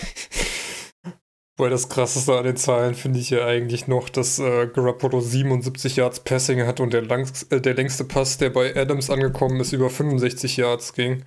[1.58, 5.98] Weil das krasseste an den Zahlen finde ich ja eigentlich noch, dass äh, Garoppolo 77
[5.98, 9.72] Yards Passing hat und der, langs äh, der längste Pass, der bei Adams angekommen ist,
[9.74, 11.26] über 65 Yards ging.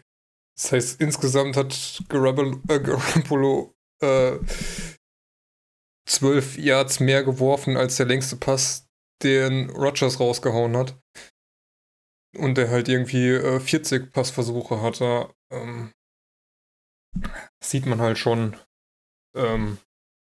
[0.56, 4.38] Das heißt, insgesamt hat Garoppolo, äh, Garoppolo äh,
[6.06, 8.86] 12 Yards mehr geworfen als der längste Pass,
[9.22, 10.98] den Rogers rausgehauen hat.
[12.36, 15.32] Und der halt irgendwie äh, 40 Passversuche hatte.
[15.52, 15.92] Ähm,
[17.62, 18.56] sieht man halt schon,
[19.36, 19.78] ähm,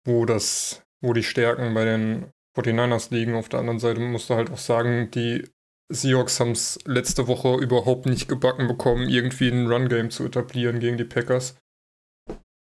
[0.07, 3.35] wo das, wo die Stärken bei den 49ers liegen.
[3.35, 5.49] Auf der anderen Seite musst du halt auch sagen, die
[5.89, 10.99] Seahawks haben es letzte Woche überhaupt nicht gebacken bekommen, irgendwie ein Run-Game zu etablieren gegen
[10.99, 11.57] die Packers.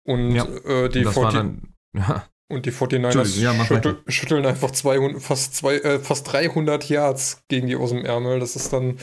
[0.04, 2.28] Und ja, äh, die, 40, dann, ja.
[2.52, 7.68] Und die 49ers ja, schüttel, schütteln einfach 200, fast, zwei, äh, fast 300 Yards gegen
[7.68, 8.40] die aus dem Ärmel.
[8.40, 9.00] Das ist dann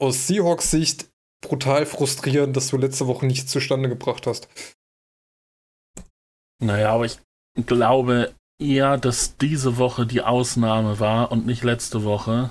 [0.00, 1.10] aus Seahawks Sicht
[1.42, 4.48] brutal frustrierend, dass du letzte Woche nichts zustande gebracht hast.
[6.62, 7.18] Naja, aber ich
[7.66, 12.50] glaube eher, dass diese Woche die Ausnahme war und nicht letzte Woche.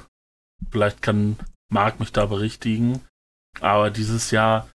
[0.72, 1.38] Vielleicht kann
[1.72, 3.02] Marc mich da berichtigen.
[3.62, 4.70] Aber dieses Jahr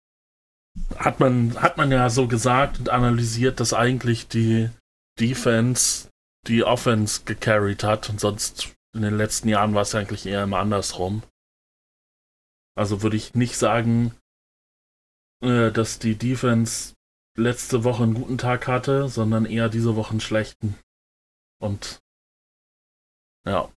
[0.96, 4.70] hat man, hat man ja so gesagt und analysiert, dass eigentlich die
[5.20, 6.08] Defense
[6.46, 10.58] die Offense gecarried hat und sonst in den letzten Jahren war es eigentlich eher immer
[10.58, 11.22] andersrum.
[12.74, 14.14] Also würde ich nicht sagen,
[15.42, 16.94] äh, dass die Defense
[17.36, 20.78] letzte Woche einen guten Tag hatte, sondern eher diese Woche einen schlechten.
[21.60, 22.00] Und
[23.46, 23.70] ja.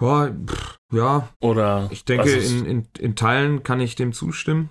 [0.00, 1.34] Pff, ja.
[1.40, 1.88] Oder.
[1.90, 4.70] Ich denke, in, in, in Teilen kann ich dem zustimmen.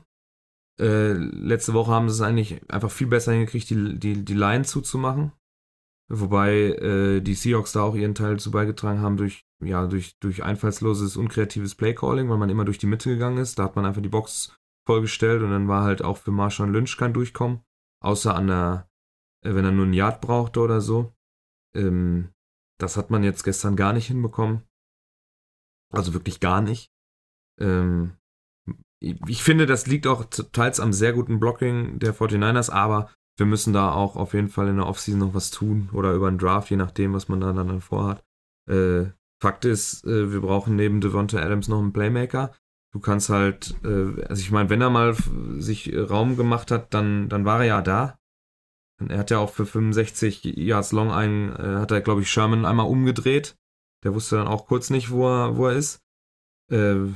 [0.79, 4.63] Äh, letzte Woche haben sie es eigentlich einfach viel besser hingekriegt, die, die, die Line
[4.63, 5.31] zuzumachen.
[6.09, 10.43] Wobei äh, die Seahawks da auch ihren Teil dazu beigetragen haben durch, ja, durch, durch
[10.43, 13.59] einfallsloses, unkreatives Playcalling, weil man immer durch die Mitte gegangen ist.
[13.59, 16.95] Da hat man einfach die Box vollgestellt und dann war halt auch für Marshawn Lynch
[16.97, 17.61] kein Durchkommen.
[18.01, 18.89] Außer an der,
[19.43, 21.13] äh, wenn er nur einen Yard brauchte oder so.
[21.75, 22.29] Ähm,
[22.77, 24.63] das hat man jetzt gestern gar nicht hinbekommen.
[25.91, 26.91] Also wirklich gar nicht.
[27.59, 28.17] Ähm,
[28.99, 33.73] ich finde, das liegt auch teils am sehr guten Blocking der 49ers, aber wir müssen
[33.73, 36.69] da auch auf jeden Fall in der Offseason noch was tun oder über einen Draft,
[36.69, 38.23] je nachdem, was man da dann vorhat.
[38.67, 42.53] Äh, Fakt ist, äh, wir brauchen neben Devonta Adams noch einen Playmaker.
[42.91, 45.15] Du kannst halt, äh, also ich meine, wenn er mal
[45.59, 48.17] sich Raum gemacht hat, dann, dann war er ja da.
[49.07, 52.65] Er hat ja auch für 65 Yards Long einen, äh, hat er, glaube ich, Sherman
[52.65, 53.55] einmal umgedreht.
[54.03, 56.01] Der wusste dann auch kurz nicht, wo er, wo er ist.
[56.71, 57.13] Äh,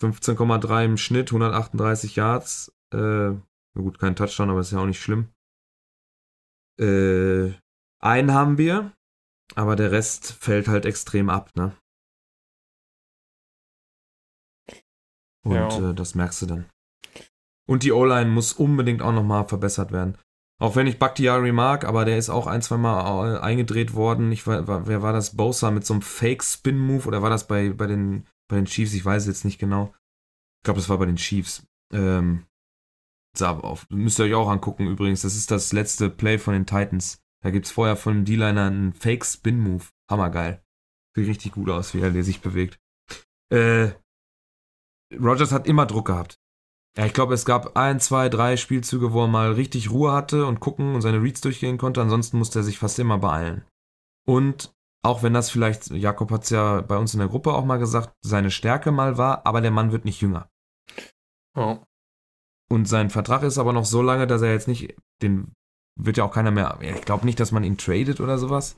[0.00, 2.72] 15,3 im Schnitt, 138 Yards.
[2.92, 3.32] Äh,
[3.74, 5.28] gut, kein Touchdown, aber ist ja auch nicht schlimm.
[6.80, 7.52] Äh,
[8.00, 8.92] einen haben wir,
[9.54, 11.76] aber der Rest fällt halt extrem ab, ne?
[15.44, 15.90] Und ja.
[15.90, 16.66] äh, das merkst du dann.
[17.66, 20.16] Und die O-Line muss unbedingt auch nochmal verbessert werden.
[20.60, 24.32] Auch wenn ich Bakhtiari mag, aber der ist auch ein, zwei Mal äh, eingedreht worden.
[24.32, 25.36] Ich war, wer war das?
[25.36, 29.04] Bosa mit so einem Fake-Spin-Move oder war das bei, bei den bei den Chiefs, ich
[29.04, 29.94] weiß jetzt nicht genau.
[30.60, 31.66] Ich glaube, das war bei den Chiefs.
[31.92, 32.46] Ähm,
[33.40, 35.22] auf, müsst ihr euch auch angucken übrigens.
[35.22, 37.22] Das ist das letzte Play von den Titans.
[37.42, 39.84] Da gibt es vorher von D-Liner einen Fake-Spin-Move.
[40.10, 40.62] Hammergeil.
[41.14, 42.80] Sieht richtig gut aus, wie er sich bewegt.
[43.50, 43.90] Äh,
[45.14, 46.40] Rogers hat immer Druck gehabt.
[46.96, 50.46] Ja, ich glaube, es gab ein, zwei, drei Spielzüge, wo er mal richtig Ruhe hatte
[50.46, 52.02] und gucken und seine Reads durchgehen konnte.
[52.02, 53.64] Ansonsten musste er sich fast immer beeilen.
[54.26, 57.64] Und auch wenn das vielleicht, Jakob hat es ja bei uns in der Gruppe auch
[57.64, 60.50] mal gesagt, seine Stärke mal war, aber der Mann wird nicht jünger.
[61.54, 61.78] Oh.
[62.70, 65.52] Und sein Vertrag ist aber noch so lange, dass er jetzt nicht, den
[65.96, 68.76] wird ja auch keiner mehr, ich glaube nicht, dass man ihn tradet oder sowas.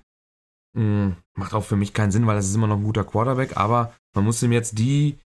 [0.76, 3.56] Hm, macht auch für mich keinen Sinn, weil das ist immer noch ein guter Quarterback,
[3.56, 5.18] aber man muss ihm jetzt die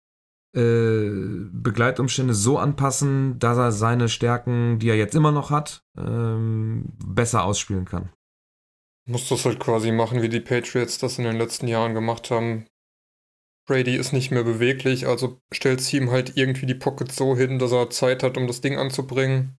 [0.55, 1.11] äh,
[1.51, 7.45] Begleitumstände so anpassen, dass er seine Stärken, die er jetzt immer noch hat, ähm, besser
[7.45, 8.11] ausspielen kann
[9.05, 12.67] muss das halt quasi machen, wie die Patriots das in den letzten Jahren gemacht haben.
[13.67, 17.73] Brady ist nicht mehr beweglich, also stellt ihm halt irgendwie die Pocket so hin, dass
[17.73, 19.57] er Zeit hat, um das Ding anzubringen.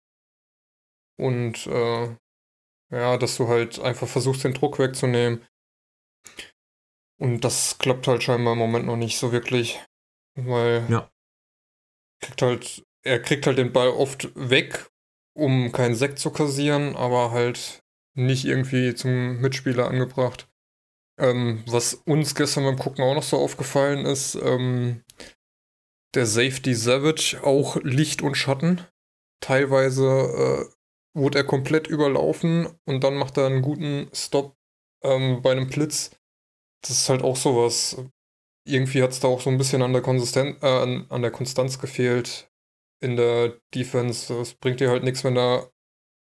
[1.19, 2.17] Und äh,
[2.91, 5.45] ja, dass du halt einfach versuchst, den Druck wegzunehmen.
[7.19, 9.81] Und das klappt halt scheinbar im Moment noch nicht so wirklich.
[10.35, 11.11] Weil ja.
[12.21, 14.91] kriegt halt, er kriegt halt den Ball oft weg,
[15.35, 17.82] um keinen Sekt zu kassieren, aber halt
[18.15, 20.49] nicht irgendwie zum Mitspieler angebracht.
[21.19, 25.03] Ähm, was uns gestern beim Gucken auch noch so aufgefallen ist, ähm,
[26.15, 28.81] der Safety Savage auch Licht und Schatten.
[29.41, 34.57] Teilweise äh, wurde er komplett überlaufen und dann macht er einen guten Stop
[35.03, 36.11] ähm, bei einem Blitz.
[36.83, 37.97] Das ist halt auch sowas.
[38.67, 41.31] Irgendwie hat es da auch so ein bisschen an der, Konsistenz, äh, an, an der
[41.31, 42.51] Konstanz gefehlt
[43.01, 44.33] in der Defense.
[44.41, 45.69] Es bringt dir halt nichts, wenn da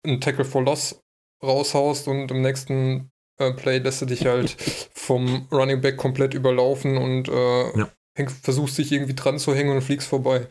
[0.05, 1.01] ein Tackle for Loss
[1.45, 4.51] raushaust und im nächsten äh, Play lässt du dich halt
[4.93, 7.89] vom Running Back komplett überlaufen und äh, ja.
[8.17, 10.47] häng, versuchst dich irgendwie dran zu hängen und fliegst vorbei.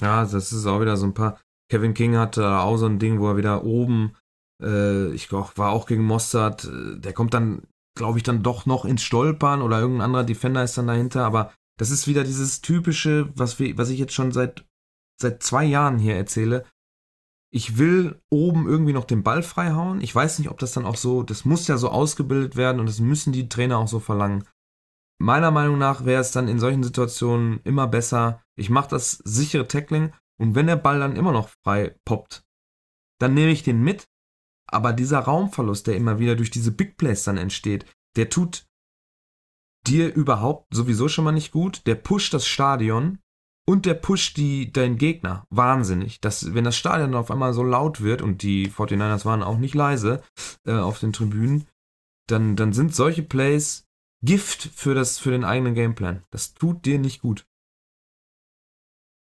[0.00, 1.40] Ja, das ist auch wieder so ein paar.
[1.70, 4.16] Kevin King hatte auch so ein Ding, wo er wieder oben,
[4.62, 7.66] äh, ich glaube, war auch gegen Mossad, äh, der kommt dann,
[7.96, 11.52] glaube ich, dann doch noch ins Stolpern oder irgendein anderer Defender ist dann dahinter, aber
[11.78, 14.64] das ist wieder dieses typische, was, wir, was ich jetzt schon seit,
[15.20, 16.64] seit zwei Jahren hier erzähle.
[17.54, 20.00] Ich will oben irgendwie noch den Ball freihauen.
[20.00, 22.86] Ich weiß nicht, ob das dann auch so, das muss ja so ausgebildet werden und
[22.86, 24.44] das müssen die Trainer auch so verlangen.
[25.20, 29.68] Meiner Meinung nach wäre es dann in solchen Situationen immer besser, ich mache das sichere
[29.68, 32.44] Tackling und wenn der Ball dann immer noch frei poppt,
[33.20, 34.08] dann nehme ich den mit.
[34.66, 37.86] Aber dieser Raumverlust, der immer wieder durch diese Big Plays dann entsteht,
[38.16, 38.66] der tut
[39.86, 41.86] dir überhaupt sowieso schon mal nicht gut.
[41.86, 43.20] Der pusht das Stadion
[43.66, 46.20] und der pusht die, deinen Gegner wahnsinnig.
[46.20, 49.74] Das, wenn das Stadion auf einmal so laut wird und die 49ers waren auch nicht
[49.74, 50.22] leise
[50.66, 51.66] äh, auf den Tribünen,
[52.28, 53.86] dann, dann sind solche Plays
[54.24, 56.24] Gift für, das, für den eigenen Gameplan.
[56.30, 57.46] Das tut dir nicht gut.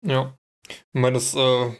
[0.05, 0.37] Ja.
[0.67, 1.75] Ich meine, das äh,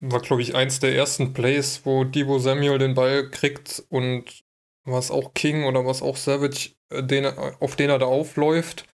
[0.00, 4.44] war, glaube ich, eins der ersten Plays, wo Debo Samuel den Ball kriegt und
[4.84, 8.86] was auch King oder was auch Savage, äh, den, auf den er da aufläuft,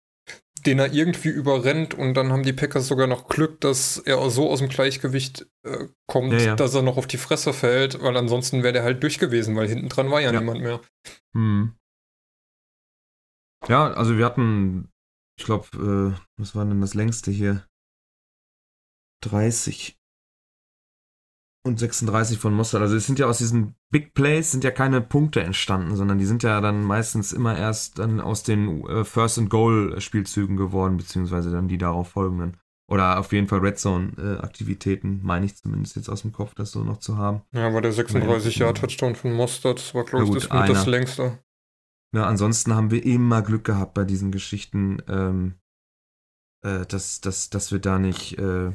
[0.66, 4.50] den er irgendwie überrennt und dann haben die Packers sogar noch Glück, dass er so
[4.50, 6.56] aus dem Gleichgewicht äh, kommt, Ja, ja.
[6.56, 9.68] dass er noch auf die Fresse fällt, weil ansonsten wäre der halt durch gewesen, weil
[9.68, 10.40] hinten dran war ja, Ja.
[10.40, 10.80] niemand mehr.
[11.34, 11.74] Hm.
[13.68, 14.90] Ja, also wir hatten,
[15.38, 15.66] ich glaube,
[16.18, 17.64] äh, was war denn das längste hier?
[19.24, 19.96] 30
[21.64, 22.80] und 36 von Mossad.
[22.80, 26.24] Also es sind ja aus diesen Big Plays sind ja keine Punkte entstanden, sondern die
[26.24, 30.96] sind ja dann meistens immer erst dann aus den äh, First and Goal Spielzügen geworden,
[30.96, 32.56] beziehungsweise dann die darauf folgenden.
[32.88, 36.54] Oder auf jeden Fall Red Zone äh, Aktivitäten, meine ich zumindest jetzt aus dem Kopf,
[36.54, 37.42] das so noch zu haben.
[37.52, 40.68] Ja, war der 36 Jahr Touchdown von Mostert, das war, glaube ich, gut, das, mit
[40.68, 41.38] das längste.
[42.14, 45.54] Ja, ansonsten haben wir immer Glück gehabt bei diesen Geschichten, ähm,
[46.62, 48.72] äh, dass, dass, dass wir da nicht äh,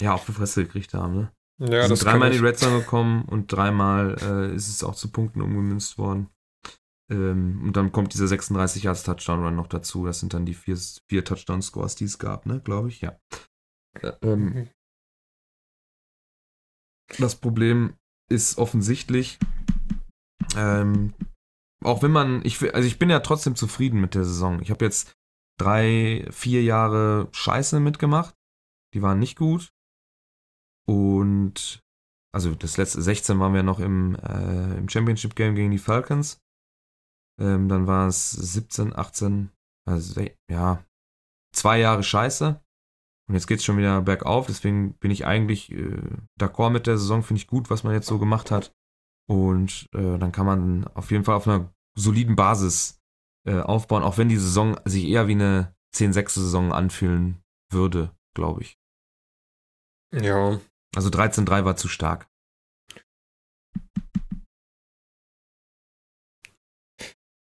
[0.00, 1.14] ja, auf die Fresse gekriegt haben.
[1.14, 1.32] Ne?
[1.60, 2.44] Ja, sind dreimal in die.
[2.46, 6.28] Red Zone gekommen und dreimal äh, ist es auch zu Punkten umgemünzt worden.
[7.10, 10.06] Ähm, und dann kommt dieser 36 Yards Touchdown Run noch dazu.
[10.06, 10.76] Das sind dann die vier,
[11.08, 13.18] vier Touchdown Scores, die es gab, ne, glaube ich, ja.
[14.00, 14.68] Äh, ähm, Mhm.
[17.18, 17.94] das Problem
[18.30, 19.38] ist offensichtlich,
[20.56, 21.14] ähm,
[21.82, 24.60] auch wenn man, ich, also ich bin ja trotzdem zufrieden mit der Saison.
[24.60, 25.14] Ich habe jetzt
[25.58, 28.34] drei, vier Jahre Scheiße mitgemacht.
[28.94, 29.72] Die waren nicht gut.
[30.88, 31.82] Und
[32.34, 36.40] also das letzte 16 waren wir noch im, äh, im Championship Game gegen die Falcons.
[37.40, 39.50] Ähm, dann war es 17, 18,
[39.86, 40.84] also ja,
[41.54, 42.60] zwei Jahre Scheiße.
[43.28, 46.00] Und jetzt geht's schon wieder bergauf, deswegen bin ich eigentlich äh,
[46.40, 48.72] d'accord mit der Saison, finde ich gut, was man jetzt so gemacht hat.
[49.28, 52.98] Und äh, dann kann man auf jeden Fall auf einer soliden Basis
[53.46, 58.78] äh, aufbauen, auch wenn die Saison sich eher wie eine 10-6-Saison anfühlen würde, glaube ich.
[60.14, 60.58] Ja,
[60.98, 62.28] Also 13-3 war zu stark.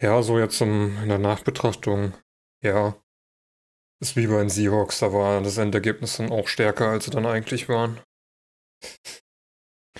[0.02, 2.14] ja, so jetzt in der Nachbetrachtung,
[2.64, 2.96] ja.
[4.02, 7.28] Ist wie bei den Seahawks, da war das Endergebnis dann auch stärker, als sie dann
[7.28, 8.02] eigentlich waren.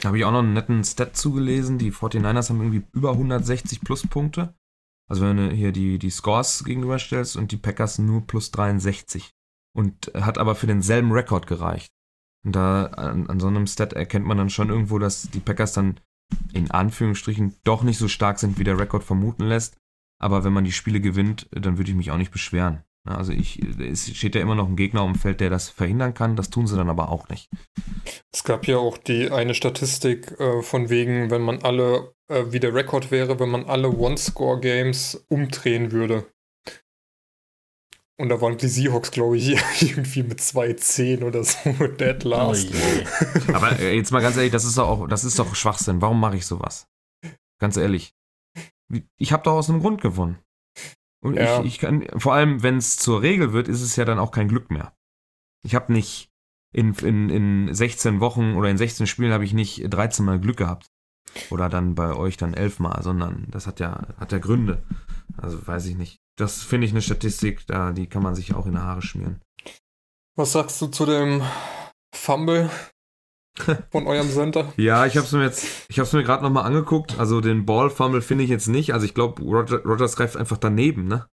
[0.02, 1.78] Da habe ich auch noch einen netten Stat zugelesen.
[1.78, 4.56] Die 49ers haben irgendwie über 160 Pluspunkte.
[5.08, 9.30] Also wenn du hier die, die Scores gegenüberstellst und die Packers nur plus 63.
[9.76, 11.94] Und hat aber für denselben Rekord gereicht.
[12.46, 15.74] Und da an, an so einem Stat erkennt man dann schon irgendwo, dass die Packers
[15.74, 16.00] dann
[16.54, 19.78] in Anführungsstrichen doch nicht so stark sind, wie der Rekord vermuten lässt.
[20.20, 22.84] Aber wenn man die Spiele gewinnt, dann würde ich mich auch nicht beschweren.
[23.06, 26.14] Ja, Also ich, es steht ja immer noch ein Gegner um Feld, der das verhindern
[26.14, 26.36] kann.
[26.36, 27.50] Das tun sie dann aber auch nicht.
[28.34, 32.60] Es gab ja auch die eine Statistik äh, von wegen, wenn man alle, äh, wie
[32.60, 36.26] der Rekord wäre, wenn man alle One-Score-Games umdrehen würde.
[38.20, 39.50] Und da waren die Seahawks, glaube ich,
[39.82, 41.58] irgendwie mit 2-10 oder so,
[42.00, 42.70] dead Oh last.
[42.70, 43.54] je.
[43.54, 46.02] Aber äh, jetzt mal ganz ehrlich, das ist doch auch, das ist doch Schwachsinn.
[46.02, 46.88] Warum mache ich sowas?
[47.60, 48.14] Ganz ehrlich.
[49.18, 50.38] Ich habe doch aus einem Grund gewonnen.
[51.24, 51.62] Und Ja.
[51.62, 54.32] ich, ich kann, vor allem, wenn es zur Regel wird, ist es ja dann auch
[54.32, 54.94] kein Glück mehr.
[55.66, 56.30] Ich habe nicht
[56.74, 60.58] in, in, in 16 Wochen oder in 16 Spielen habe ich nicht 13 Mal Glück
[60.58, 60.88] gehabt.
[61.50, 64.84] Oder dann bei euch dann 11 Mal, sondern das hat ja, hat ja Gründe.
[65.38, 66.20] Also weiß ich nicht.
[66.38, 69.42] Das finde ich eine Statistik, da, die kann man sich auch in die Haare schmieren.
[70.36, 71.44] Was sagst du zu dem
[72.16, 72.70] Fumble
[73.92, 74.74] von eurem Center?
[74.78, 77.20] Ja, ich habe es mir jetzt, ich habe es mir gerade noch mal angeguckt.
[77.20, 78.94] Also den Ball-Fumble finde ich jetzt nicht.
[78.94, 81.28] Also ich glaube, Roger, Rogers greift einfach daneben, ne?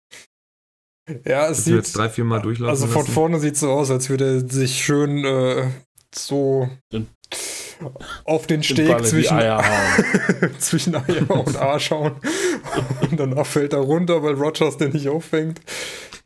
[1.25, 1.97] Ja, es wir jetzt sieht.
[1.99, 3.13] drei, vier Mal durchlaufen Also von lassen.
[3.13, 5.71] vorne sieht es so aus, als würde er sich schön äh,
[6.15, 7.07] so Den-
[8.25, 9.63] auf den Steg zwischen, Eier
[10.59, 12.17] zwischen Eier und Arsch hauen.
[13.11, 15.61] Und danach fällt er runter, weil Rogers den nicht auffängt.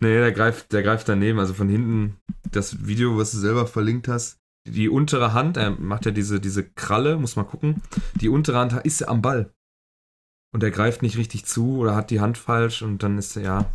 [0.00, 1.38] Nee, der greift, der greift daneben.
[1.38, 2.16] Also von hinten,
[2.50, 6.64] das Video, was du selber verlinkt hast, die untere Hand, er macht ja diese, diese
[6.64, 7.82] Kralle, muss man gucken.
[8.20, 9.52] Die untere Hand ist am Ball.
[10.52, 13.42] Und er greift nicht richtig zu oder hat die Hand falsch und dann ist er,
[13.42, 13.72] ja.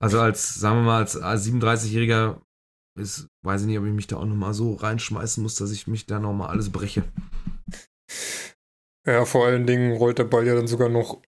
[0.00, 2.40] Also als, sagen wir mal, als 37-Jähriger
[2.96, 5.86] ist, weiß ich nicht, ob ich mich da auch nochmal so reinschmeißen muss, dass ich
[5.86, 7.04] mich da nochmal alles breche.
[9.06, 11.22] Ja, vor allen Dingen rollt der Ball ja dann sogar noch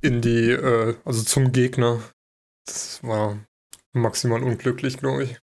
[0.00, 2.00] in die, äh, also zum Gegner.
[2.66, 3.38] Das war
[3.92, 5.40] maximal unglücklich, glaube ich.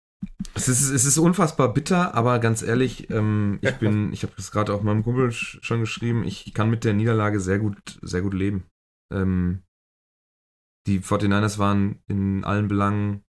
[0.54, 4.50] Es ist, es ist unfassbar bitter, aber ganz ehrlich, ähm, ich bin, ich habe das
[4.50, 8.34] gerade auch meinem Kumpel schon geschrieben, ich kann mit der Niederlage sehr gut, sehr gut
[8.34, 8.64] leben.
[9.12, 9.62] Ähm,
[10.86, 13.22] die 49ers waren in allen Belangen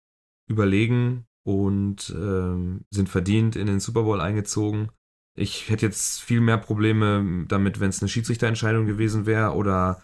[0.51, 4.91] überlegen und ähm, sind verdient in den Super Bowl eingezogen.
[5.35, 10.03] Ich hätte jetzt viel mehr Probleme damit, wenn es eine Schiedsrichterentscheidung gewesen wäre oder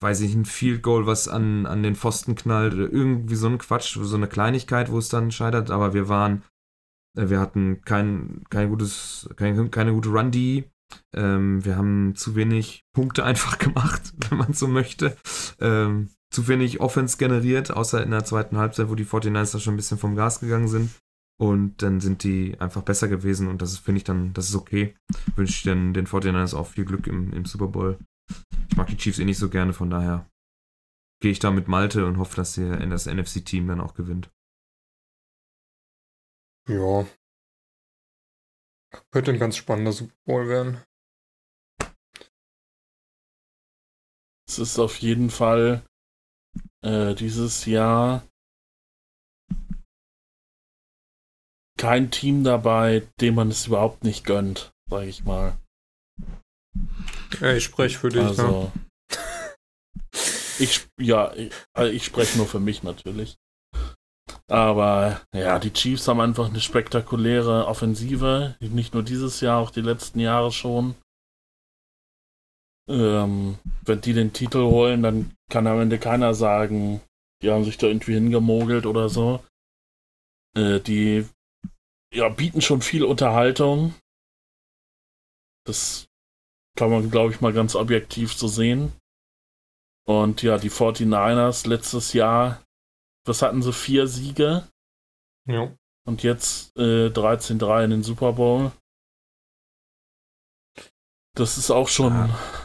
[0.00, 3.58] weiß ich, ein Field Goal, was an, an den Pfosten knallt oder irgendwie so ein
[3.58, 6.42] Quatsch, so eine Kleinigkeit, wo es dann scheitert, aber wir waren,
[7.16, 10.68] äh, wir hatten kein, kein gutes, kein, keine gute Run-D.
[11.14, 15.16] Ähm, wir haben zu wenig Punkte einfach gemacht, wenn man so möchte.
[15.60, 19.76] Ähm, zu wenig Offense generiert, außer in der zweiten Halbzeit, wo die 49ers schon ein
[19.76, 20.90] bisschen vom Gas gegangen sind.
[21.40, 24.94] Und dann sind die einfach besser gewesen und das finde ich dann, das ist okay.
[25.34, 27.98] Wünsche ich den, den 49ers auch viel Glück im, im Super Bowl.
[28.70, 30.30] Ich mag die Chiefs eh nicht so gerne, von daher
[31.20, 34.30] gehe ich da mit Malte und hoffe, dass der, das NFC-Team dann auch gewinnt.
[36.68, 37.06] Ja.
[39.10, 40.82] Könnte ein ganz spannender Super Bowl werden.
[44.48, 45.84] Es ist auf jeden Fall
[46.84, 48.22] äh, dieses Jahr
[51.78, 55.58] kein Team dabei, dem man es überhaupt nicht gönnt, sage ich mal.
[57.40, 58.22] Ja, ich spreche für dich.
[58.22, 58.72] Also, ne?
[60.58, 63.36] ich, ja, ich, also ich spreche nur für mich natürlich.
[64.48, 68.56] Aber ja, die Chiefs haben einfach eine spektakuläre Offensive.
[68.60, 70.94] Nicht nur dieses Jahr, auch die letzten Jahre schon.
[72.88, 77.00] Ähm, wenn die den Titel holen, dann kann am Ende keiner sagen,
[77.42, 79.42] die haben sich da irgendwie hingemogelt oder so.
[80.56, 81.26] Äh, die
[82.12, 83.94] ja, bieten schon viel Unterhaltung.
[85.66, 86.06] Das
[86.76, 88.92] kann man, glaube ich, mal ganz objektiv so sehen.
[90.06, 92.62] Und ja, die 49ers letztes Jahr,
[93.24, 93.72] was hatten sie?
[93.72, 94.68] Vier Siege.
[95.46, 95.74] Ja.
[96.06, 98.72] Und jetzt äh, 13-3 in den Super Bowl.
[101.34, 102.12] Das ist auch schon.
[102.12, 102.63] Ja.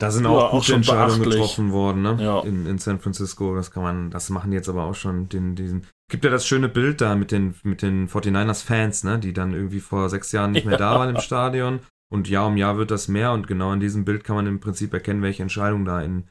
[0.00, 1.34] Da sind auch ja, gute auch Entscheidungen beachtlich.
[1.34, 2.16] getroffen worden, ne?
[2.20, 2.40] Ja.
[2.40, 3.54] In, in San Francisco.
[3.54, 5.86] Das kann man, das machen jetzt aber auch schon den, diesen.
[6.10, 9.18] Gibt ja das schöne Bild da mit den, mit den 49ers-Fans, ne?
[9.18, 11.80] Die dann irgendwie vor sechs Jahren nicht mehr da waren im Stadion
[12.14, 14.60] und Jahr um Jahr wird das mehr und genau in diesem Bild kann man im
[14.60, 16.28] Prinzip erkennen, welche Entscheidungen da in,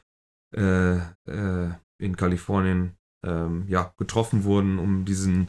[0.56, 0.96] äh,
[1.30, 5.48] äh, in Kalifornien ähm, ja, getroffen wurden, um diesen,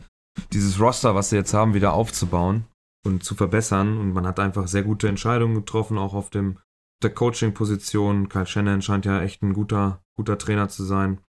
[0.51, 2.65] dieses Roster, was sie jetzt haben, wieder aufzubauen
[3.05, 3.97] und zu verbessern.
[3.97, 6.57] Und man hat einfach sehr gute Entscheidungen getroffen, auch auf dem
[7.03, 8.29] der Coaching-Position.
[8.29, 11.21] Kyle Shannon scheint ja echt ein guter, guter Trainer zu sein.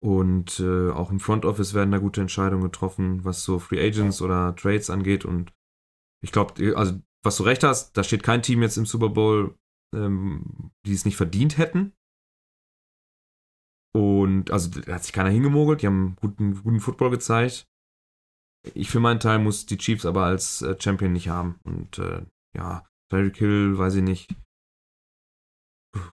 [0.00, 4.22] Und äh, auch im Front Office werden da gute Entscheidungen getroffen, was so Free Agents
[4.22, 5.24] oder Trades angeht.
[5.24, 5.52] Und
[6.22, 9.58] ich glaube, also was du recht hast, da steht kein Team jetzt im Super Bowl,
[9.94, 11.92] ähm, die es nicht verdient hätten.
[13.92, 17.66] Und also da hat sich keiner hingemogelt, die haben guten, guten Football gezeigt.
[18.74, 21.58] Ich für meinen Teil muss die Chiefs aber als äh, Champion nicht haben.
[21.64, 22.24] Und äh,
[22.56, 24.30] ja, Tyreek Hill, weiß ich nicht.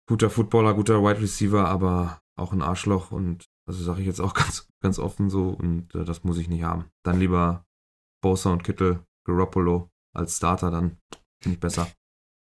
[0.08, 4.34] Guter Footballer, guter Wide Receiver, aber auch ein Arschloch und also sage ich jetzt auch
[4.34, 6.86] ganz, ganz offen so und äh, das muss ich nicht haben.
[7.04, 7.66] Dann lieber
[8.22, 10.98] Bosa und Kittel, Garoppolo als Starter, dann
[11.42, 11.92] finde ich besser.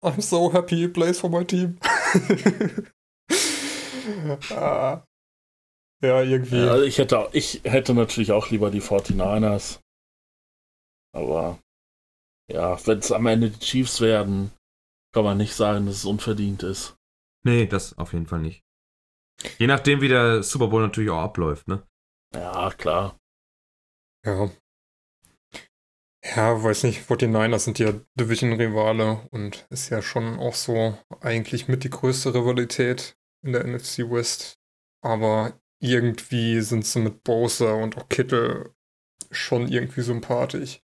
[0.03, 1.80] I'm so happy he plays for my team.
[4.51, 5.03] ah.
[6.03, 6.57] Ja, irgendwie.
[6.57, 9.80] Ja, also ich, hätte, ich hätte natürlich auch lieber die 49ers.
[11.15, 11.59] Aber
[12.51, 14.51] ja, wenn es am Ende die Chiefs werden,
[15.13, 16.96] kann man nicht sagen, dass es unverdient ist.
[17.43, 18.63] Nee, das auf jeden Fall nicht.
[19.57, 21.88] Je nachdem, wie der Super Bowl natürlich auch abläuft, ne?
[22.33, 23.19] Ja, klar.
[24.25, 24.49] Ja,
[26.35, 31.83] ja, weiß nicht, 49ers sind ja Division-Rivale und ist ja schon auch so eigentlich mit
[31.83, 34.59] die größte Rivalität in der NFC West.
[35.01, 38.73] Aber irgendwie sind sie mit Bowser und auch Kittel
[39.31, 40.81] schon irgendwie sympathisch.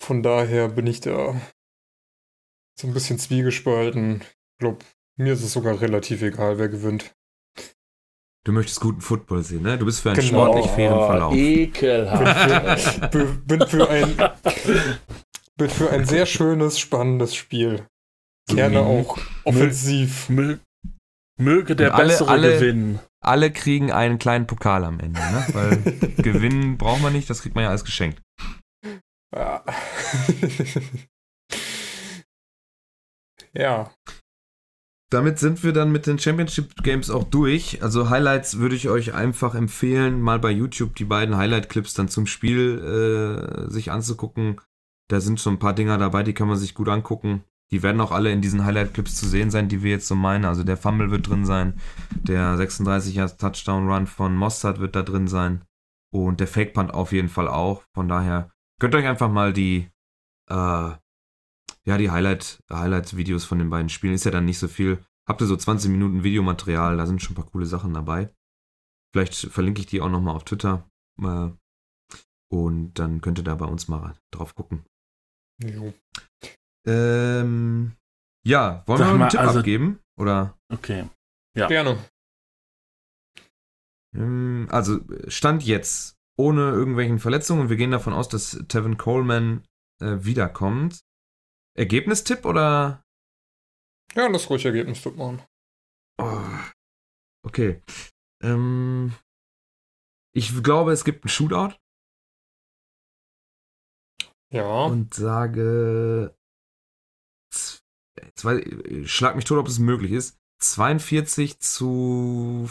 [0.00, 1.40] Von daher bin ich da
[2.78, 4.20] so ein bisschen zwiegespalten.
[4.22, 4.84] Ich glaube,
[5.20, 7.14] mir ist es sogar relativ egal, wer gewinnt.
[8.44, 9.76] Du möchtest guten Football sehen, ne?
[9.76, 10.46] Du bist für einen genau.
[10.46, 11.34] sportlich fairen oh, Verlauf.
[11.34, 13.10] Ekelhaft.
[13.10, 14.16] Bin für, bin, für ein,
[15.58, 17.86] bin für ein sehr schönes, spannendes Spiel.
[18.48, 18.86] Gerne mhm.
[18.86, 20.30] auch offensiv.
[20.30, 20.56] Mö
[21.36, 23.00] möge der alle, Bessere alle, gewinnen.
[23.22, 25.46] Alle kriegen einen kleinen Pokal am Ende, ne?
[25.52, 25.76] Weil
[26.16, 28.22] gewinnen braucht man nicht, das kriegt man ja als geschenkt.
[29.34, 29.64] Ja.
[33.52, 33.90] ja.
[35.10, 37.82] Damit sind wir dann mit den Championship Games auch durch.
[37.82, 42.26] Also Highlights würde ich euch einfach empfehlen, mal bei YouTube die beiden Highlight-Clips dann zum
[42.26, 42.78] Spiel
[43.68, 44.60] äh, sich anzugucken.
[45.08, 47.42] Da sind schon ein paar Dinger dabei, die kann man sich gut angucken.
[47.72, 50.44] Die werden auch alle in diesen Highlight-Clips zu sehen sein, die wir jetzt so meinen.
[50.44, 51.74] Also der Fumble wird drin sein,
[52.10, 55.64] der 36er Touchdown-Run von Mostert wird da drin sein
[56.12, 57.82] und der Fake-Punt auf jeden Fall auch.
[57.94, 59.88] Von daher könnt ihr euch einfach mal die
[60.48, 60.90] äh,
[61.90, 65.04] ja, die Highlight, Highlight-Videos von den beiden Spielen ist ja dann nicht so viel.
[65.26, 68.32] Habt ihr so 20 Minuten Videomaterial, da sind schon ein paar coole Sachen dabei.
[69.12, 70.88] Vielleicht verlinke ich die auch nochmal auf Twitter.
[71.20, 71.50] Äh,
[72.48, 74.84] und dann könnt ihr da bei uns mal drauf gucken.
[75.60, 75.92] Jo.
[76.86, 77.96] Ähm,
[78.46, 79.98] ja, wollen Sag wir noch mal, einen Tipp also- abgeben?
[80.16, 80.56] Oder?
[80.72, 81.08] Okay.
[81.56, 81.66] Ja.
[81.66, 81.98] Gerne.
[84.14, 87.68] Ähm, also, Stand jetzt, ohne irgendwelchen Verletzungen.
[87.68, 89.64] Wir gehen davon aus, dass Tevin Coleman
[90.00, 91.00] äh, wiederkommt.
[91.76, 93.04] Ergebnistipp oder?
[94.14, 95.42] Ja, lass ruhig Ergebnis machen.
[96.20, 96.48] Oh,
[97.46, 97.82] okay.
[98.42, 99.14] Ähm,
[100.34, 101.76] ich glaube, es gibt einen Shootout
[104.52, 104.84] Ja.
[104.84, 106.36] und sage.
[107.52, 107.80] z-
[108.34, 108.62] Zwei,
[109.06, 110.38] schlag mich tot, ob es möglich ist.
[110.62, 112.68] 42 zu.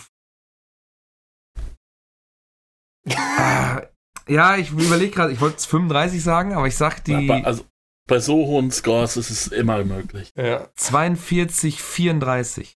[3.18, 3.82] Ah,
[4.28, 7.66] ja, ich überlege gerade, ich wollte 35 sagen, aber ich sag die also,
[8.10, 10.32] bei so hohen Scores ist es immer möglich.
[10.36, 10.70] ja.
[10.76, 12.76] 42, 34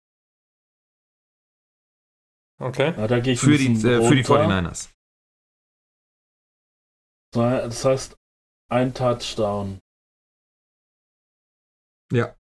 [2.61, 2.93] Okay.
[2.95, 4.47] Ja, da gehe ich für die, äh, für die runter.
[4.47, 4.89] 49ers.
[7.33, 8.15] Das heißt,
[8.71, 9.79] ein Touchdown.
[12.11, 12.35] Ja.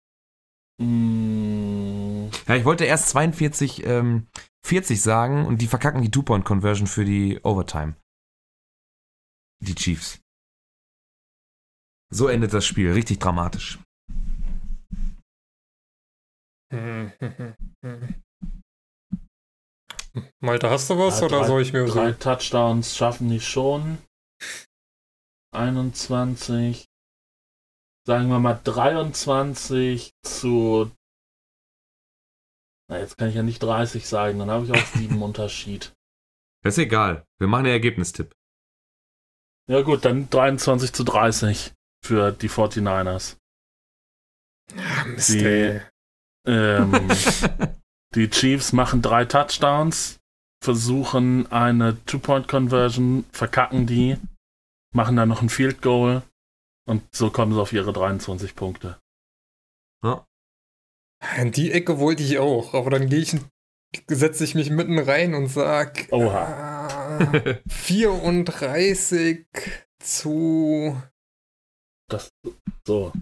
[0.82, 4.28] Mm, Ja, ich wollte erst 42, ähm,
[4.66, 7.96] 40 sagen und die verkacken die Two-Point-Conversion für die Overtime.
[9.62, 10.20] Die Chiefs.
[12.12, 12.92] So endet das Spiel.
[12.92, 13.80] Richtig dramatisch.
[20.42, 22.18] Malte, hast du was Ja, oder drei- soll ich mir drei so?
[22.18, 23.98] Touchdowns schaffen die schon.
[25.54, 26.86] 21.
[28.06, 30.92] Sagen wir mal 23 zu.
[32.90, 35.94] Na, jetzt kann ich ja nicht 30 sagen, dann habe ich auch 7 Unterschied.
[36.64, 37.24] Das ist egal.
[37.40, 38.34] Wir machen den Ergebnistipp.
[39.70, 41.74] Ja, gut, dann 23 zu 30
[42.06, 43.38] für die 49ers.
[44.78, 45.82] Ah, Mist, Die- ey.
[46.48, 47.08] Ähm,
[48.16, 50.20] die Chiefs machen drei Touchdowns,
[50.64, 54.18] versuchen eine Two-Point-Conversion, verkacken die,
[54.96, 56.24] machen dann noch ein Field Goal
[56.88, 58.98] und so kommen sie auf ihre 23 Punkte.
[61.38, 63.36] In die Ecke wollte ich auch, aber dann gehe ich,
[64.08, 67.18] setze ich mich mitten rein und sag Oha.
[67.20, 69.46] ah, 34
[70.02, 71.00] zu
[72.10, 72.30] Das
[72.88, 73.14] so.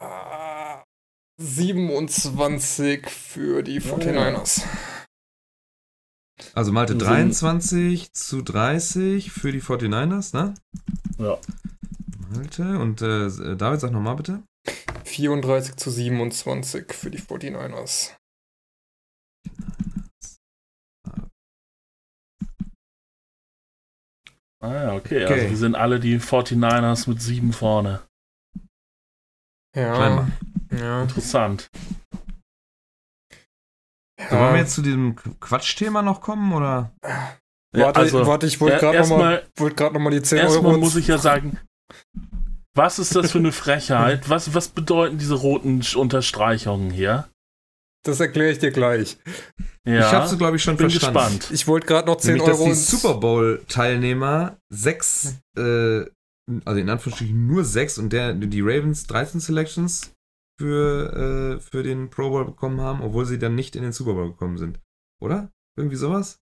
[0.00, 0.82] ah,
[1.40, 4.62] 27 für die 49ers.
[6.54, 10.54] Also Malte So- 23 zu 30 für die 49ers, ne?
[11.18, 11.38] Ja.
[12.30, 14.42] Malte und äh, David, sag nochmal bitte.
[15.04, 18.12] 34 zu 27 für die 49ers.
[24.62, 25.24] Ah ja, okay.
[25.24, 25.32] Okay.
[25.34, 28.02] Also die sind alle die 49ers mit sieben vorne.
[29.76, 30.26] Ja.
[30.72, 31.02] Ja.
[31.02, 31.68] Interessant.
[34.28, 36.92] So, wollen wir jetzt zu diesem Quatschthema noch kommen oder?
[37.74, 40.72] Ja, Warte, also, warte, ich wollte er- gerade nochmal erstmal- noch mal die 10 Erstmal
[40.72, 40.78] Euro.
[40.80, 41.58] muss ich ja sagen,
[42.74, 44.28] was ist das für eine Frechheit?
[44.28, 47.28] Was, was bedeuten diese roten Unterstreichungen hier?
[48.02, 49.18] das erkläre ich dir gleich.
[49.86, 51.18] Ja, ich hab's, glaube ich, schon bin verstanden.
[51.38, 51.50] gespannt.
[51.52, 52.64] Ich wollte gerade noch 10 Nämlich, dass Euro.
[52.64, 56.04] die ins- Super Bowl-Teilnehmer sechs, äh,
[56.64, 60.12] also in Anführungsstrichen nur sechs und der, die Ravens 13 Selections
[60.58, 64.14] für, äh, für den Pro Bowl bekommen haben, obwohl sie dann nicht in den Super
[64.14, 64.80] Bowl gekommen sind.
[65.20, 65.50] Oder?
[65.76, 66.40] Irgendwie sowas?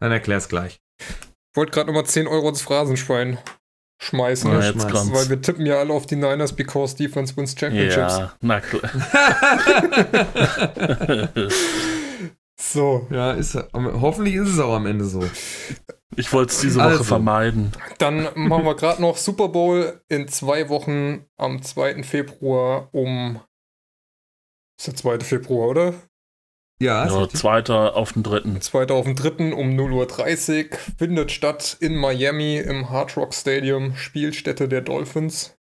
[0.00, 0.80] Dann erklär's gleich.
[1.54, 3.38] wollte gerade nochmal 10 Euro ins Phrasenschwein
[4.02, 4.50] schmeißen.
[4.50, 5.12] Ja, jetzt schmeiß.
[5.12, 8.18] Weil wir tippen ja alle auf die Niners because Defense wins Championships.
[8.18, 8.90] Ja, na klar.
[12.60, 15.24] So, ja, ist, hoffentlich ist es auch am Ende so.
[16.16, 17.04] Ich wollte es diese Woche Also.
[17.04, 17.72] vermeiden.
[17.98, 22.02] dann machen wir gerade noch Super Bowl in zwei Wochen am 2.
[22.02, 23.40] Februar um.
[24.78, 25.20] Ist der 2.
[25.20, 25.94] Februar, oder?
[26.82, 28.60] Ja, ist Ja, zweiter auf den dritten.
[28.60, 28.88] 2.
[28.88, 29.52] auf den 3.
[29.54, 35.56] um 0.30 Uhr findet statt in Miami im Hard Rock Stadium, Spielstätte der Dolphins.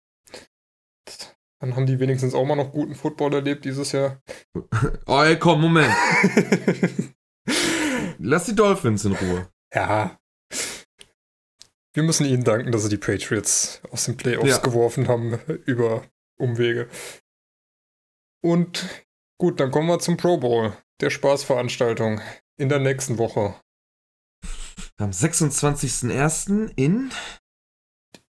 [1.60, 4.20] Dann haben die wenigstens auch mal noch guten Football erlebt dieses Jahr.
[5.06, 5.92] Oh, ey, komm, Moment.
[8.18, 9.48] Lass die Dolphins in Ruhe.
[9.74, 10.16] ja.
[11.98, 14.58] Wir müssen ihnen danken, dass sie die Patriots aus den Playoffs Ja.
[14.58, 15.34] geworfen haben
[15.66, 16.04] über
[16.38, 16.88] Umwege.
[18.40, 18.86] Und
[19.40, 22.20] gut, dann kommen wir zum Pro Bowl, der Spaßveranstaltung
[22.56, 23.60] in der nächsten Woche.
[25.00, 26.72] Am 26.01.
[26.76, 27.10] in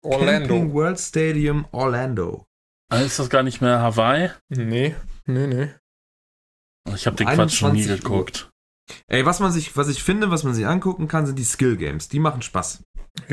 [0.02, 0.72] Camping Orlando.
[0.72, 2.46] World Stadium Orlando.
[2.90, 4.30] Ah, Ist das gar nicht mehr Hawaii?
[4.48, 4.94] Nee,
[5.26, 5.70] nee, nee.
[6.94, 7.96] Ich habe den Quatsch schon nie 21 Uhr.
[7.98, 8.50] geguckt.
[9.08, 11.76] Ey, was man sich, was ich finde, was man sich angucken kann, sind die Skill
[11.76, 12.08] Games.
[12.08, 12.82] Die machen Spaß.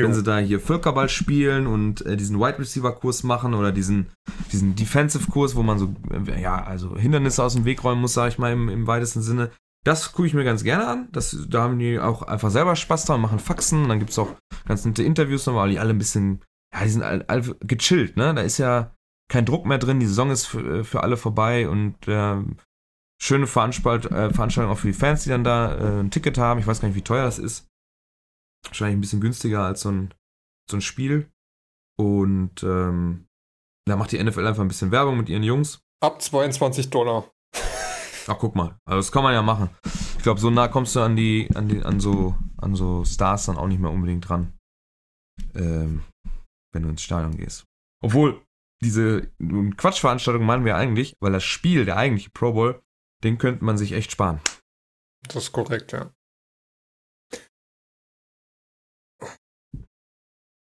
[0.04, 4.06] Wenn sie da hier Völkerball spielen und äh, diesen Wide Receiver Kurs machen oder diesen,
[4.52, 8.14] diesen Defensive Kurs, wo man so, äh, ja, also Hindernisse aus dem Weg räumen muss,
[8.14, 9.50] sage ich mal im, im weitesten Sinne.
[9.84, 11.08] Das gucke ich mir ganz gerne an.
[11.12, 13.88] Das, da haben die auch einfach selber Spaß dran, machen Faxen.
[13.88, 14.34] Dann gibt es auch
[14.66, 16.42] ganz nette Interviews nochmal, die alle ein bisschen,
[16.74, 18.34] ja, die sind alle, alle gechillt, ne?
[18.34, 18.92] Da ist ja
[19.30, 22.36] kein Druck mehr drin, die Saison ist für, für alle vorbei und äh,
[23.20, 26.60] schöne Veranstalt, äh, Veranstaltung auch für die Fans, die dann da äh, ein Ticket haben.
[26.60, 27.66] Ich weiß gar nicht, wie teuer das ist.
[28.66, 30.14] Wahrscheinlich ein bisschen günstiger als so ein,
[30.70, 31.30] so ein Spiel.
[31.98, 33.26] Und ähm,
[33.86, 35.80] da macht die NFL einfach ein bisschen Werbung mit ihren Jungs.
[36.02, 37.30] Ab 22 Dollar.
[38.28, 38.76] Ach, guck mal.
[38.84, 39.70] Also das kann man ja machen.
[40.16, 43.46] Ich glaube, so nah kommst du an die, an die, an so, an so Stars
[43.46, 44.52] dann auch nicht mehr unbedingt dran.
[45.54, 46.02] Ähm,
[46.72, 47.64] wenn du ins Stadion gehst.
[48.02, 48.42] Obwohl,
[48.82, 49.30] diese
[49.76, 52.82] Quatschveranstaltung meinen wir eigentlich, weil das Spiel, der eigentliche Pro Bowl,
[53.24, 54.40] den könnte man sich echt sparen.
[55.28, 56.10] Das ist korrekt, ja.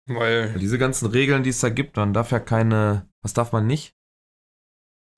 [0.08, 3.66] Weil, diese ganzen Regeln, die es da gibt, man darf ja keine, was darf man
[3.66, 3.94] nicht?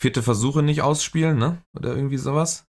[0.00, 1.62] Vierte Versuche nicht ausspielen, ne?
[1.76, 2.66] Oder irgendwie sowas.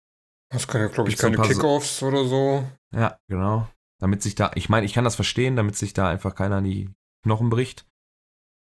[0.49, 2.65] das kann ja, glaube ich, keine paar so- Kickoffs oder so.
[2.93, 3.67] Ja, genau.
[3.99, 6.63] Damit sich da, ich meine, ich kann das verstehen, damit sich da einfach keiner an
[6.65, 6.89] die
[7.23, 7.85] Knochen bricht.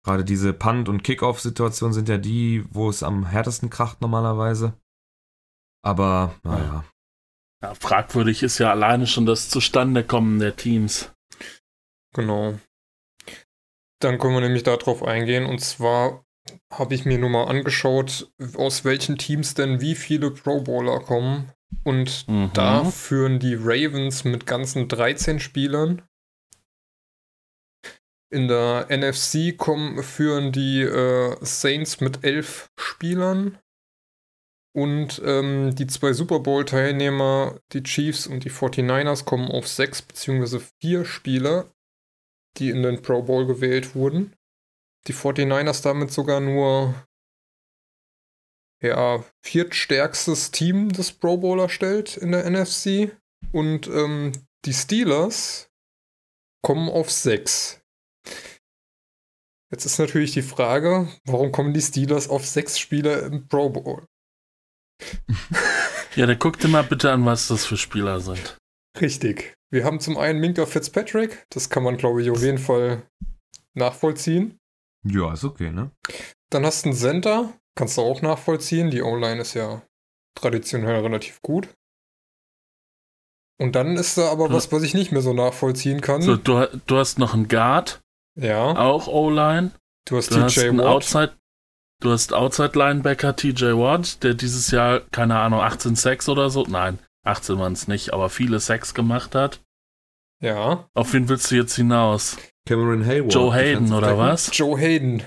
[0.05, 4.75] Gerade diese Punt- und Kickoff-Situationen sind ja die, wo es am härtesten kracht normalerweise.
[5.83, 6.85] Aber, naja.
[7.63, 11.13] Ja, fragwürdig ist ja alleine schon das Zustandekommen der Teams.
[12.15, 12.59] Genau.
[14.05, 15.47] Dann können wir nämlich darauf eingehen.
[15.47, 16.25] Und zwar
[16.71, 21.51] habe ich mir nur mal angeschaut, aus welchen Teams denn wie viele Pro Bowler kommen.
[21.85, 22.51] Und Mhm.
[22.53, 26.03] da führen die Ravens mit ganzen 13 Spielern.
[28.31, 33.59] In der NFC kommen, führen die äh, Saints mit 11 Spielern.
[34.77, 40.61] Und ähm, die zwei Super Bowl-Teilnehmer, die Chiefs und die 49ers, kommen auf sechs bzw.
[40.81, 41.73] vier Spieler,
[42.57, 44.35] die in den Pro Bowl gewählt wurden.
[45.07, 46.95] Die 49ers damit sogar nur
[48.83, 53.17] ja, viertstärkstes Team des Pro Bowler stellt in der NFC.
[53.53, 54.33] Und ähm,
[54.65, 55.71] die Steelers
[56.63, 57.81] kommen auf sechs.
[59.71, 64.07] Jetzt ist natürlich die Frage, warum kommen die Steelers auf sechs Spieler im Pro Bowl?
[66.17, 68.57] Ja, dann guck dir mal bitte an, was das für Spieler sind.
[69.01, 69.55] Richtig.
[69.71, 73.03] Wir haben zum einen Minka Fitzpatrick, das kann man, glaube ich, auf jeden Fall
[73.75, 74.59] nachvollziehen.
[75.05, 75.91] Ja, ist okay, ne?
[76.51, 78.91] Dann hast du einen Center, kannst du auch nachvollziehen.
[78.91, 79.83] Die O-Line ist ja
[80.37, 81.69] traditionell relativ gut.
[83.61, 86.23] Und dann ist da aber was, was ich nicht mehr so nachvollziehen kann.
[86.23, 88.01] So, du, du hast noch einen Guard,
[88.41, 89.73] ja, auch O-Line.
[90.07, 90.87] du hast Du hast TJ einen Watt.
[90.87, 91.33] Outside,
[92.01, 96.65] du hast Outside Linebacker TJ Watt, der dieses Jahr, keine Ahnung, 18 Sacks oder so,
[96.69, 99.61] nein, 18 waren es nicht, aber viele Sacks gemacht hat.
[100.43, 102.37] Ja, Auf wen willst du jetzt hinaus?
[102.67, 103.33] Cameron Hayward.
[103.33, 104.51] Joe Hayden oder was?
[104.57, 105.23] Joe Hayden.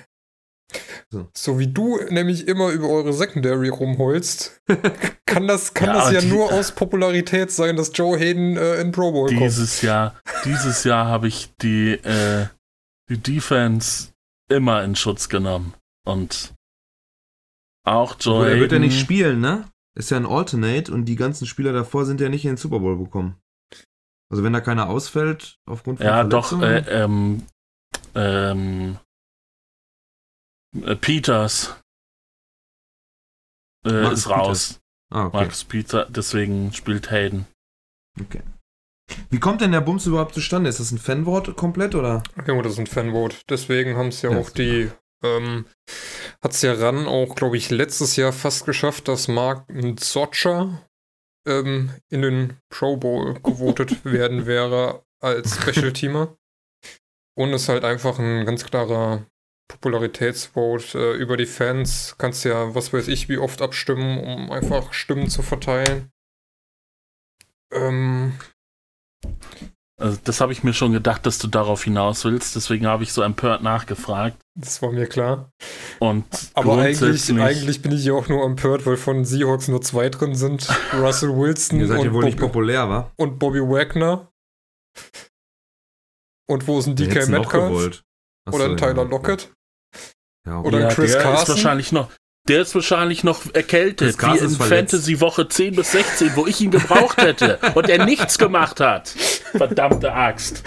[1.10, 1.30] So.
[1.36, 4.62] So wie du nämlich immer über eure Secondary rumholst,
[5.26, 8.82] kann das, kann Ja, das ja die- nur aus Popularität sein, dass Joe Hayden äh,
[8.82, 9.40] in Pro Bowl kommt.
[9.40, 12.48] Dieses Jahr, dieses Jahr habe ich die, äh,
[13.10, 14.10] die Defense
[14.50, 15.74] immer in Schutz genommen.
[16.06, 16.54] Und
[17.86, 19.66] auch Joe Obwohl, er wird ja Hayden- nicht spielen, ne?
[19.98, 22.80] Ist ja ein Alternate und die ganzen Spieler davor sind ja nicht in den Super
[22.80, 23.36] Bowl bekommen.
[24.30, 27.44] Also wenn da keiner ausfällt aufgrund von Ja, doch, äh, ähm,
[28.14, 28.98] ähm,
[30.84, 31.82] äh, Peters
[33.86, 34.80] äh, Marcus ist raus.
[35.12, 35.38] ah, okay.
[35.38, 37.48] Marcus Peter, deswegen spielt Hayden.
[38.22, 38.44] okay.
[39.30, 40.70] Wie kommt denn der Bums überhaupt zustande?
[40.70, 42.22] Ist das ein Fanwort komplett oder?
[42.46, 43.38] Ja, das ist ein Fanvote.
[43.50, 44.92] Deswegen haben es ja, Ja, auch die,
[45.24, 45.66] ähm,
[46.42, 49.66] hat es ja ran auch, glaube ich, letztes Jahr fast geschafft, dass Mark
[50.00, 50.82] Socha
[51.48, 56.38] ähm, in den Pro Bowl gewotet werden wäre als Special Teamer.
[57.38, 59.26] Und es ist halt einfach ein ganz klarer
[59.68, 62.16] Popularitätsvote äh, über die Fans.
[62.18, 66.12] Kannst ja, was weiß ich, wie oft abstimmen, um einfach Stimmen zu verteilen.
[67.72, 68.40] Ähm,
[70.00, 72.56] Also das habe ich mir schon gedacht, dass du darauf hinaus willst.
[72.56, 74.38] Deswegen habe ich so empört nachgefragt.
[74.56, 75.50] das war mir klar.
[76.00, 80.10] Und Aber eigentlich, eigentlich bin ich ja auch nur empört, weil von Seahawks nur zwei
[80.10, 80.68] drin sind.
[80.94, 83.12] Russell Wilson Ihr seid ja und, wohl nicht Bob populär, wa?
[83.16, 84.32] und Bobby Wagner.
[86.48, 88.04] Und wo ist ein DK Metcalf?
[88.52, 89.10] Oder ein Tyler ja.
[89.10, 89.52] Lockett?
[90.48, 90.68] Ja, okay.
[90.68, 91.42] Oder ja, Chris der Carson?
[91.42, 92.12] ist wahrscheinlich noch.
[92.48, 94.50] Der ist wahrscheinlich noch erkältet, wie in.
[94.52, 99.10] Fantasy Woche 10 bis 16, wo ich ihn gebraucht hätte und er nichts gemacht hat.
[99.10, 100.64] Verdammte Axt.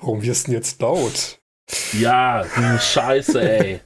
[0.00, 1.38] Warum wirst du denn jetzt laut?
[1.92, 3.80] Ja, du Scheiße, ey.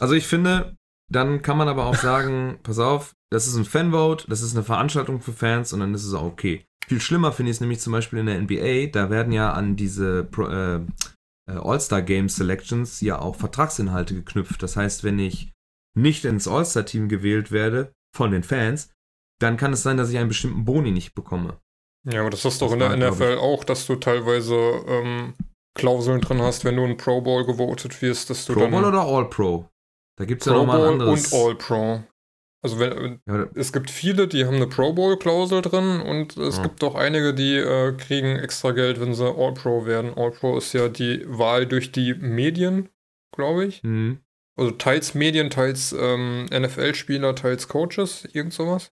[0.00, 0.76] Also ich finde,
[1.10, 4.64] dann kann man aber auch sagen, pass auf, das ist ein Fanvote, das ist eine
[4.64, 6.64] Veranstaltung für Fans und dann ist es auch okay.
[6.86, 9.76] Viel schlimmer finde ich es nämlich zum Beispiel in der NBA, da werden ja an
[9.76, 10.80] diese Pro, äh,
[11.48, 14.62] äh, All-Star Game Selections ja auch Vertragsinhalte geknüpft.
[14.62, 15.52] Das heißt, wenn ich
[15.96, 18.90] nicht ins All-Star-Team gewählt werde von den Fans,
[19.40, 21.58] dann kann es sein, dass ich einen bestimmten Boni nicht bekomme.
[22.08, 24.54] Ja, aber das ist doch Das in der glaub NFL auch, dass du teilweise
[24.86, 25.34] ähm,
[25.74, 28.84] Klauseln drin hast, wenn du in Pro Bowl gewotet wirst, dass du Pro dann Bowl
[28.84, 29.68] oder All-Pro?
[30.16, 31.32] Da gibt es ja Pro nochmal ein anderes.
[31.32, 32.02] und All Pro.
[32.62, 36.56] Also wenn, Ja, es gibt viele, die haben eine Pro Bowl Klausel drin und es
[36.56, 36.64] Ja.
[36.64, 40.12] gibt auch einige, die äh, kriegen extra Geld, wenn sie All Pro werden.
[40.16, 42.88] All Pro ist ja die Wahl durch die Medien,
[43.34, 43.82] glaube ich.
[43.84, 44.18] Mhm.
[44.58, 48.90] Also teils Medien, teils ähm, NFL-Spieler, teils Coaches, irgend sowas.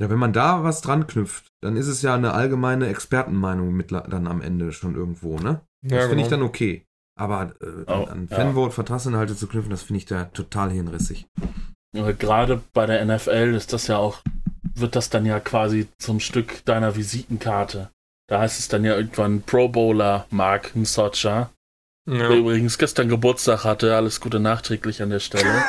[0.00, 3.92] Ja, wenn man da was dran knüpft, dann ist es ja eine allgemeine Expertenmeinung mit,
[3.92, 5.60] dann am Ende schon irgendwo, ne?
[5.82, 6.40] Das Ja, finde ich genau.
[6.40, 6.84] dann okay.
[7.16, 8.36] Aber äh, Oh, an ja.
[8.36, 11.26] Fanvote Vertragsinhalte zu knüpfen, das finde ich da total hinrissig.
[12.18, 14.22] Gerade bei der NFL ist das ja auch,
[14.74, 17.90] wird das dann ja quasi zum Stück deiner Visitenkarte.
[18.28, 21.50] Da heißt es dann ja irgendwann Pro Bowler Mark Nsocha,
[22.06, 22.36] der ja.
[22.36, 23.96] übrigens gestern Geburtstag hatte.
[23.96, 25.64] Alles Gute nachträglich an der Stelle.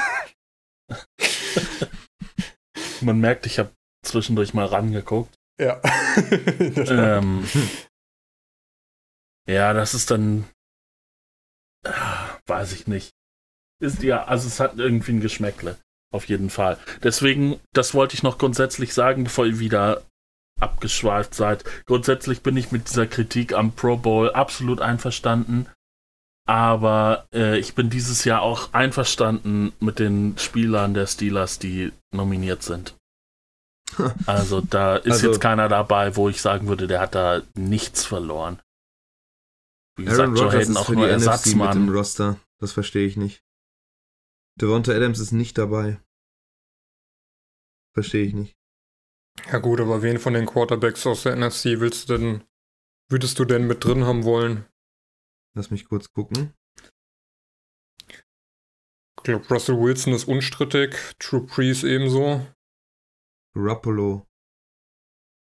[3.01, 3.71] Man merkt, ich habe
[4.05, 5.33] zwischendurch mal rangeguckt.
[5.59, 5.81] ja.
[6.75, 7.45] Ähm,
[9.47, 10.45] ja, das ist dann.
[11.85, 13.11] ah, Weiß ich nicht.
[13.81, 15.77] Ist ja, also es hat irgendwie ein Geschmäckle.
[16.11, 16.77] Auf jeden Fall.
[17.03, 20.01] Deswegen, das wollte ich noch grundsätzlich sagen, bevor ihr wieder
[20.59, 21.63] abgeschweift seid.
[21.85, 25.67] Grundsätzlich bin ich mit dieser Kritik am Pro Bowl absolut einverstanden.
[26.47, 32.63] Aber äh, ich bin dieses Jahr auch einverstanden mit den Spielern der Steelers, die nominiert
[32.63, 32.95] sind.
[34.25, 38.05] Also da ist Also- jetzt keiner dabei, wo ich sagen würde, der hat da nichts
[38.05, 38.59] verloren.
[39.95, 41.89] Wie Aaron gesagt, Joe Rodgers Hayden ist auch nur Ersatzmann.
[41.89, 42.37] Roster.
[42.59, 43.41] Das verstehe ich nicht.
[44.61, 46.01] Devonta Adams ist nicht dabei.
[47.93, 48.57] Verstehe ich nicht.
[49.51, 52.43] ja gut, aber wen von den Quarterbacks aus der NFC willst du denn,
[53.09, 54.65] würdest du denn mit drin haben wollen?
[55.55, 56.53] Lass mich kurz gucken.
[58.07, 62.45] Ich glaube, Russell Wilson ist unstrittig, True Brees ebenso.
[63.53, 64.27] Garoppolo.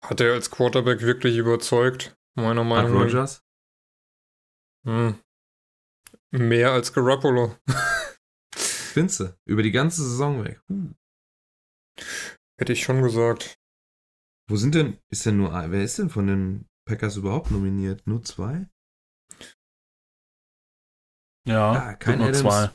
[0.03, 2.15] Hat er als Quarterback wirklich überzeugt?
[2.35, 3.05] Meiner Meinung nach.
[3.05, 3.43] Rogers.
[4.85, 5.19] Hm.
[6.31, 7.57] Mehr als Garoppolo.
[8.97, 9.37] Finze.
[9.45, 10.61] Über die ganze Saison weg.
[10.69, 10.93] Huh.
[12.59, 13.59] Hätte ich schon gesagt.
[14.49, 18.07] Wo sind denn, ist denn nur, ein- wer ist denn von den Packers überhaupt nominiert?
[18.07, 18.67] Nur zwei?
[21.47, 22.41] Ja, Ja, kein nur Adams.
[22.41, 22.71] zwei.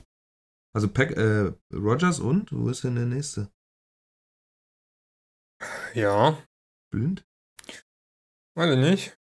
[0.75, 2.53] Also Pack, äh, Rogers und?
[2.53, 3.53] Wo ist denn der nächste?
[5.95, 6.43] Ja,
[6.93, 7.25] Blind?
[8.57, 9.19] weiß ich nicht.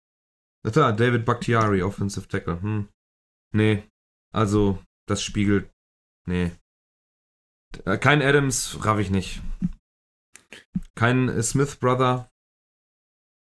[0.66, 2.60] Ach Da, David Bakhtiari, Offensive Tackle.
[2.62, 2.88] Hm.
[3.54, 3.88] Nee,
[4.32, 5.70] also, das spiegelt.
[6.26, 6.52] Nee.
[7.84, 9.42] Äh, Kein Adams, raff ich nicht.
[10.94, 12.30] Kein äh, Smith Brother.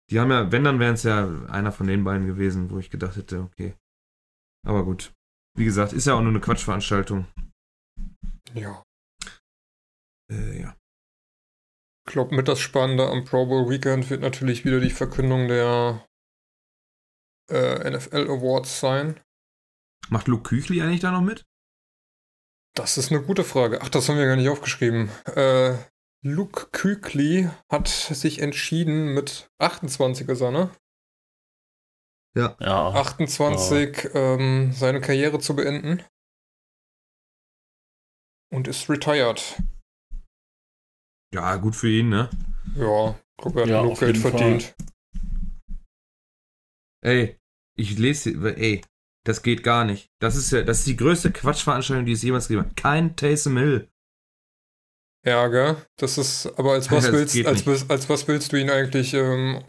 [0.09, 2.89] Die haben ja, wenn, dann wären es ja einer von den beiden gewesen, wo ich
[2.89, 3.75] gedacht hätte, okay.
[4.65, 5.13] Aber gut.
[5.57, 7.27] Wie gesagt, ist ja auch nur eine Quatschveranstaltung.
[8.53, 8.83] Ja.
[10.31, 10.77] Äh, ja.
[12.07, 16.05] Ich glaube, mit das Spannende am Pro Bowl Weekend wird natürlich wieder die Verkündung der
[17.49, 19.19] äh, NFL Awards sein.
[20.09, 21.45] Macht Luke Küchli eigentlich da noch mit?
[22.77, 23.81] Das ist eine gute Frage.
[23.81, 25.09] Ach, das haben wir gar nicht aufgeschrieben.
[25.35, 25.75] Äh,
[26.23, 30.69] Luke Kügli hat sich entschieden mit 28 ist er, ne?
[32.37, 36.03] Ja, 28 ähm, seine Karriere zu beenden.
[38.53, 39.59] Und ist retired.
[41.33, 42.29] Ja, gut für ihn, ne?
[42.75, 44.75] Ja, guck, er hat Ja, genug Geld verdient.
[47.03, 47.39] Ey,
[47.75, 48.83] ich lese, ey,
[49.27, 50.09] das geht gar nicht.
[50.19, 52.77] Das ist ja, das ist die größte Quatschveranstaltung, die es jemals gegeben hat.
[52.77, 53.89] Kein Taysom Hill.
[55.25, 55.75] Ja, gell?
[55.97, 57.91] Das ist, aber als was Das willst, geht als, nicht.
[57.91, 59.61] als was willst du ihn eigentlich, ähm,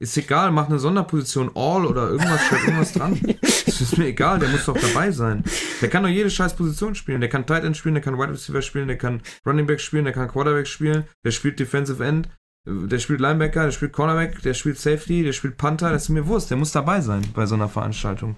[0.00, 3.20] Ist egal, mach eine Sonderposition All oder irgendwas, schreib irgendwas dran.
[3.64, 5.42] Das ist mir egal, der muss doch dabei sein.
[5.80, 7.20] Der kann doch jede scheiß Position spielen.
[7.20, 10.04] Der kann Tight End spielen, der kann Wide Receiver spielen, der kann Running Back spielen,
[10.04, 12.28] der kann Quarterback spielen, der spielt Defensive End,
[12.66, 16.26] der spielt Linebacker, der spielt Cornerback, der spielt Safety, der spielt Panther, das ist mir
[16.28, 18.36] Wurst, der muss dabei sein bei so einer Veranstaltung.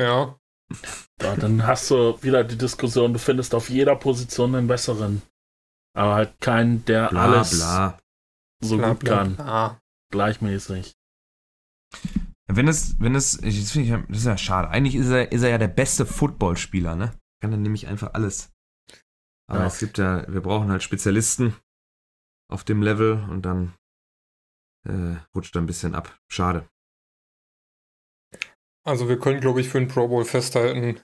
[0.00, 0.36] Ja,
[1.22, 5.22] Ja, dann hast du wieder die Diskussion, du findest auf jeder Position einen besseren.
[5.96, 7.98] Aber halt keinen, der Bla alles bla.
[8.62, 9.36] so bla, gut bla, kann.
[9.36, 9.80] bla.
[10.12, 10.94] Gleichmäßig.
[12.46, 14.68] Wenn es, wenn es, das finde ich, das ist ja schade.
[14.70, 17.12] Eigentlich ist er, ist er ja der beste Footballspieler, ne?
[17.40, 18.52] Kann dann nämlich einfach alles.
[19.48, 19.66] Aber Ja.
[19.66, 21.56] es gibt ja, wir brauchen halt Spezialisten
[22.48, 23.74] auf dem Level und dann
[24.88, 26.18] äh, rutscht er ein bisschen ab.
[26.28, 26.68] Schade.
[28.84, 31.00] Also wir können, glaube ich, für den Pro Bowl festhalten,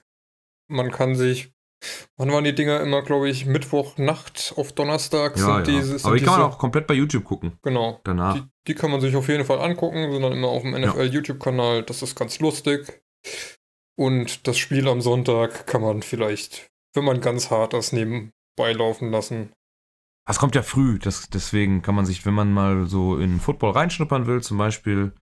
[0.67, 1.53] man kann sich,
[2.17, 5.61] wann waren die Dinger immer, glaube ich, Mittwochnacht auf Donnerstag Ja, sind ja.
[5.61, 7.57] diese, sind Aber die kann man auch komplett bei YouTube gucken.
[7.61, 8.01] Genau.
[8.03, 8.35] Danach.
[8.35, 11.83] Die, die kann man sich auf jeden Fall angucken, sind dann immer auf dem NFL-YouTube-Kanal.
[11.83, 13.01] Das ist ganz lustig.
[13.95, 19.11] Und das Spiel am Sonntag kann man vielleicht, wenn man ganz hart ist, nebenbei laufen
[19.11, 19.51] lassen.
[20.27, 23.71] Das kommt ja früh, das, deswegen kann man sich, wenn man mal so in Football
[23.71, 25.13] reinschnuppern will, zum Beispiel,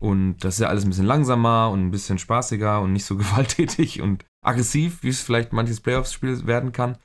[0.00, 3.16] und das ist ja alles ein bisschen langsamer und ein bisschen spaßiger und nicht so
[3.18, 6.96] gewalttätig und aggressiv, wie es vielleicht manches Playoffs-Spiel werden kann.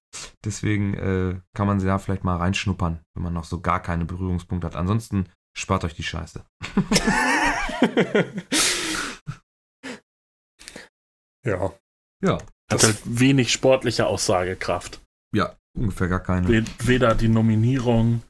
[0.44, 4.66] Deswegen äh, kann man da vielleicht mal reinschnuppern, wenn man noch so gar keine Berührungspunkte
[4.68, 4.76] hat.
[4.76, 5.28] Ansonsten
[5.58, 6.46] spart euch die Scheiße.
[11.46, 11.74] ja.
[12.24, 12.38] Ja,
[12.72, 15.02] Hat halt wenig sportliche Aussagekraft.
[15.34, 16.48] ja, ungefähr gar keine.
[16.48, 18.24] We- Weder die Nominierung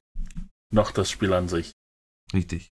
[0.74, 1.72] noch das Spiel an sich.
[2.34, 2.72] Richtig.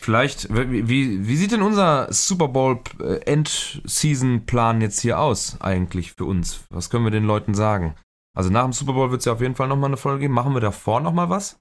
[0.00, 6.12] Vielleicht, wie, wie, wie sieht denn unser Super Bowl äh, End-Season-Plan jetzt hier aus eigentlich
[6.12, 6.60] für uns?
[6.70, 7.94] Was können wir den Leuten sagen?
[8.34, 10.34] Also nach dem Super Bowl wird es ja auf jeden Fall nochmal eine Folge geben.
[10.34, 11.58] Machen wir davor nochmal was?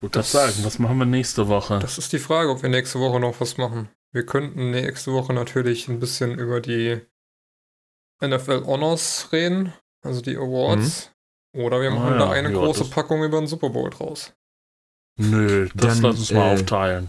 [0.00, 0.64] Gut, das Das- sagen.
[0.64, 1.78] Was machen wir nächste Woche?
[1.80, 3.88] Das ist die Frage, ob wir nächste Woche noch was machen.
[4.12, 7.00] Wir könnten nächste Woche natürlich ein bisschen über die
[8.22, 9.72] NFL Honors reden,
[10.04, 11.10] also die Awards.
[11.56, 14.32] Oder wir Ah machen ja, da eine ja, große Packung über den Super Bowl draus.
[15.18, 17.08] Nö, das Dann, lass uns mal äh, aufteilen.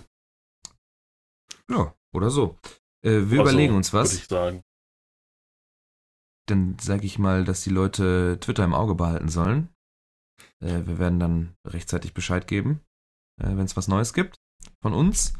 [1.69, 2.57] Ja, oder so.
[3.03, 4.13] Äh, wir Also, überlegen uns Würde was.
[4.13, 4.61] ich sagen.
[6.47, 9.69] Dann sage ich mal, dass die Leute Twitter im Auge behalten sollen.
[10.61, 12.81] Äh, wir werden dann rechtzeitig Bescheid geben,
[13.41, 14.37] äh, wenn es was Neues gibt
[14.81, 15.33] von uns.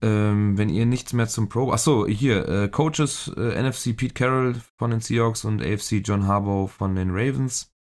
[0.00, 1.72] Ähm, wenn ihr nichts mehr zum Pro.
[1.72, 6.68] Achso, hier, äh, Coaches äh, NFC Pete Carroll von den Seahawks und AFC John Harbaugh
[6.68, 7.72] von den Ravens.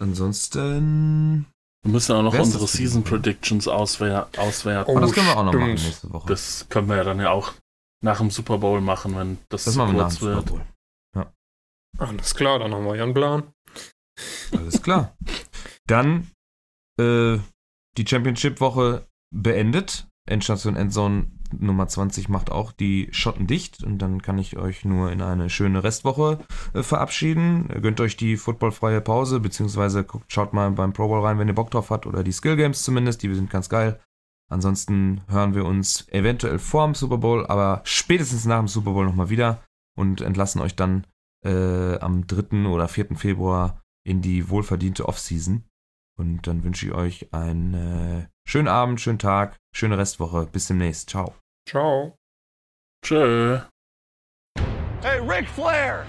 [0.00, 1.46] Ansonsten.
[1.84, 3.02] Wir müssen auch noch Wer unsere Season?
[3.02, 4.90] Predictions auswer auswerten.
[4.90, 6.28] Oh, Oh, das können wir auch noch machen nächste Woche.
[6.28, 7.52] Das können wir ja dann ja auch
[8.02, 10.36] nach dem Super Bowl machen, wenn das, Das zu machen wir nach kurz dem Super
[10.36, 10.46] wird.
[10.46, 10.66] Bowl.
[11.98, 13.52] Alles klar, dann haben wir ja einen Plan.
[14.52, 15.14] Alles klar.
[15.86, 16.30] Dann
[16.98, 17.38] äh,
[17.98, 20.06] die Championship-Woche beendet.
[20.26, 25.10] Endstation Endzone Nummer 20 macht auch die Schotten dicht und dann kann ich euch nur
[25.12, 26.38] in eine schöne Restwoche
[26.74, 27.68] äh, verabschieden.
[27.82, 31.54] Gönnt euch die footballfreie Pause, beziehungsweise guckt, schaut mal beim Pro Bowl rein, wenn ihr
[31.54, 34.00] Bock drauf habt, oder die Skill Games zumindest, die sind ganz geil.
[34.50, 39.06] Ansonsten hören wir uns eventuell vor dem Super Bowl, aber spätestens nach dem Super Bowl
[39.06, 39.62] nochmal wieder
[39.96, 41.06] und entlassen euch dann
[41.44, 42.68] äh, am 3.
[42.68, 43.16] oder 4.
[43.16, 45.64] Februar in die wohlverdiente Offseason.
[46.18, 50.46] Und dann wünsche ich euch einen äh, schönen Abend, schönen Tag, schöne Restwoche.
[50.46, 51.10] Bis demnächst.
[51.10, 51.34] Ciao.
[51.66, 52.14] Ciao.
[53.04, 53.66] Tschö.
[55.02, 56.06] Hey, Ric Flair!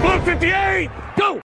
[0.00, 0.90] Blue 58!
[1.16, 1.40] Go!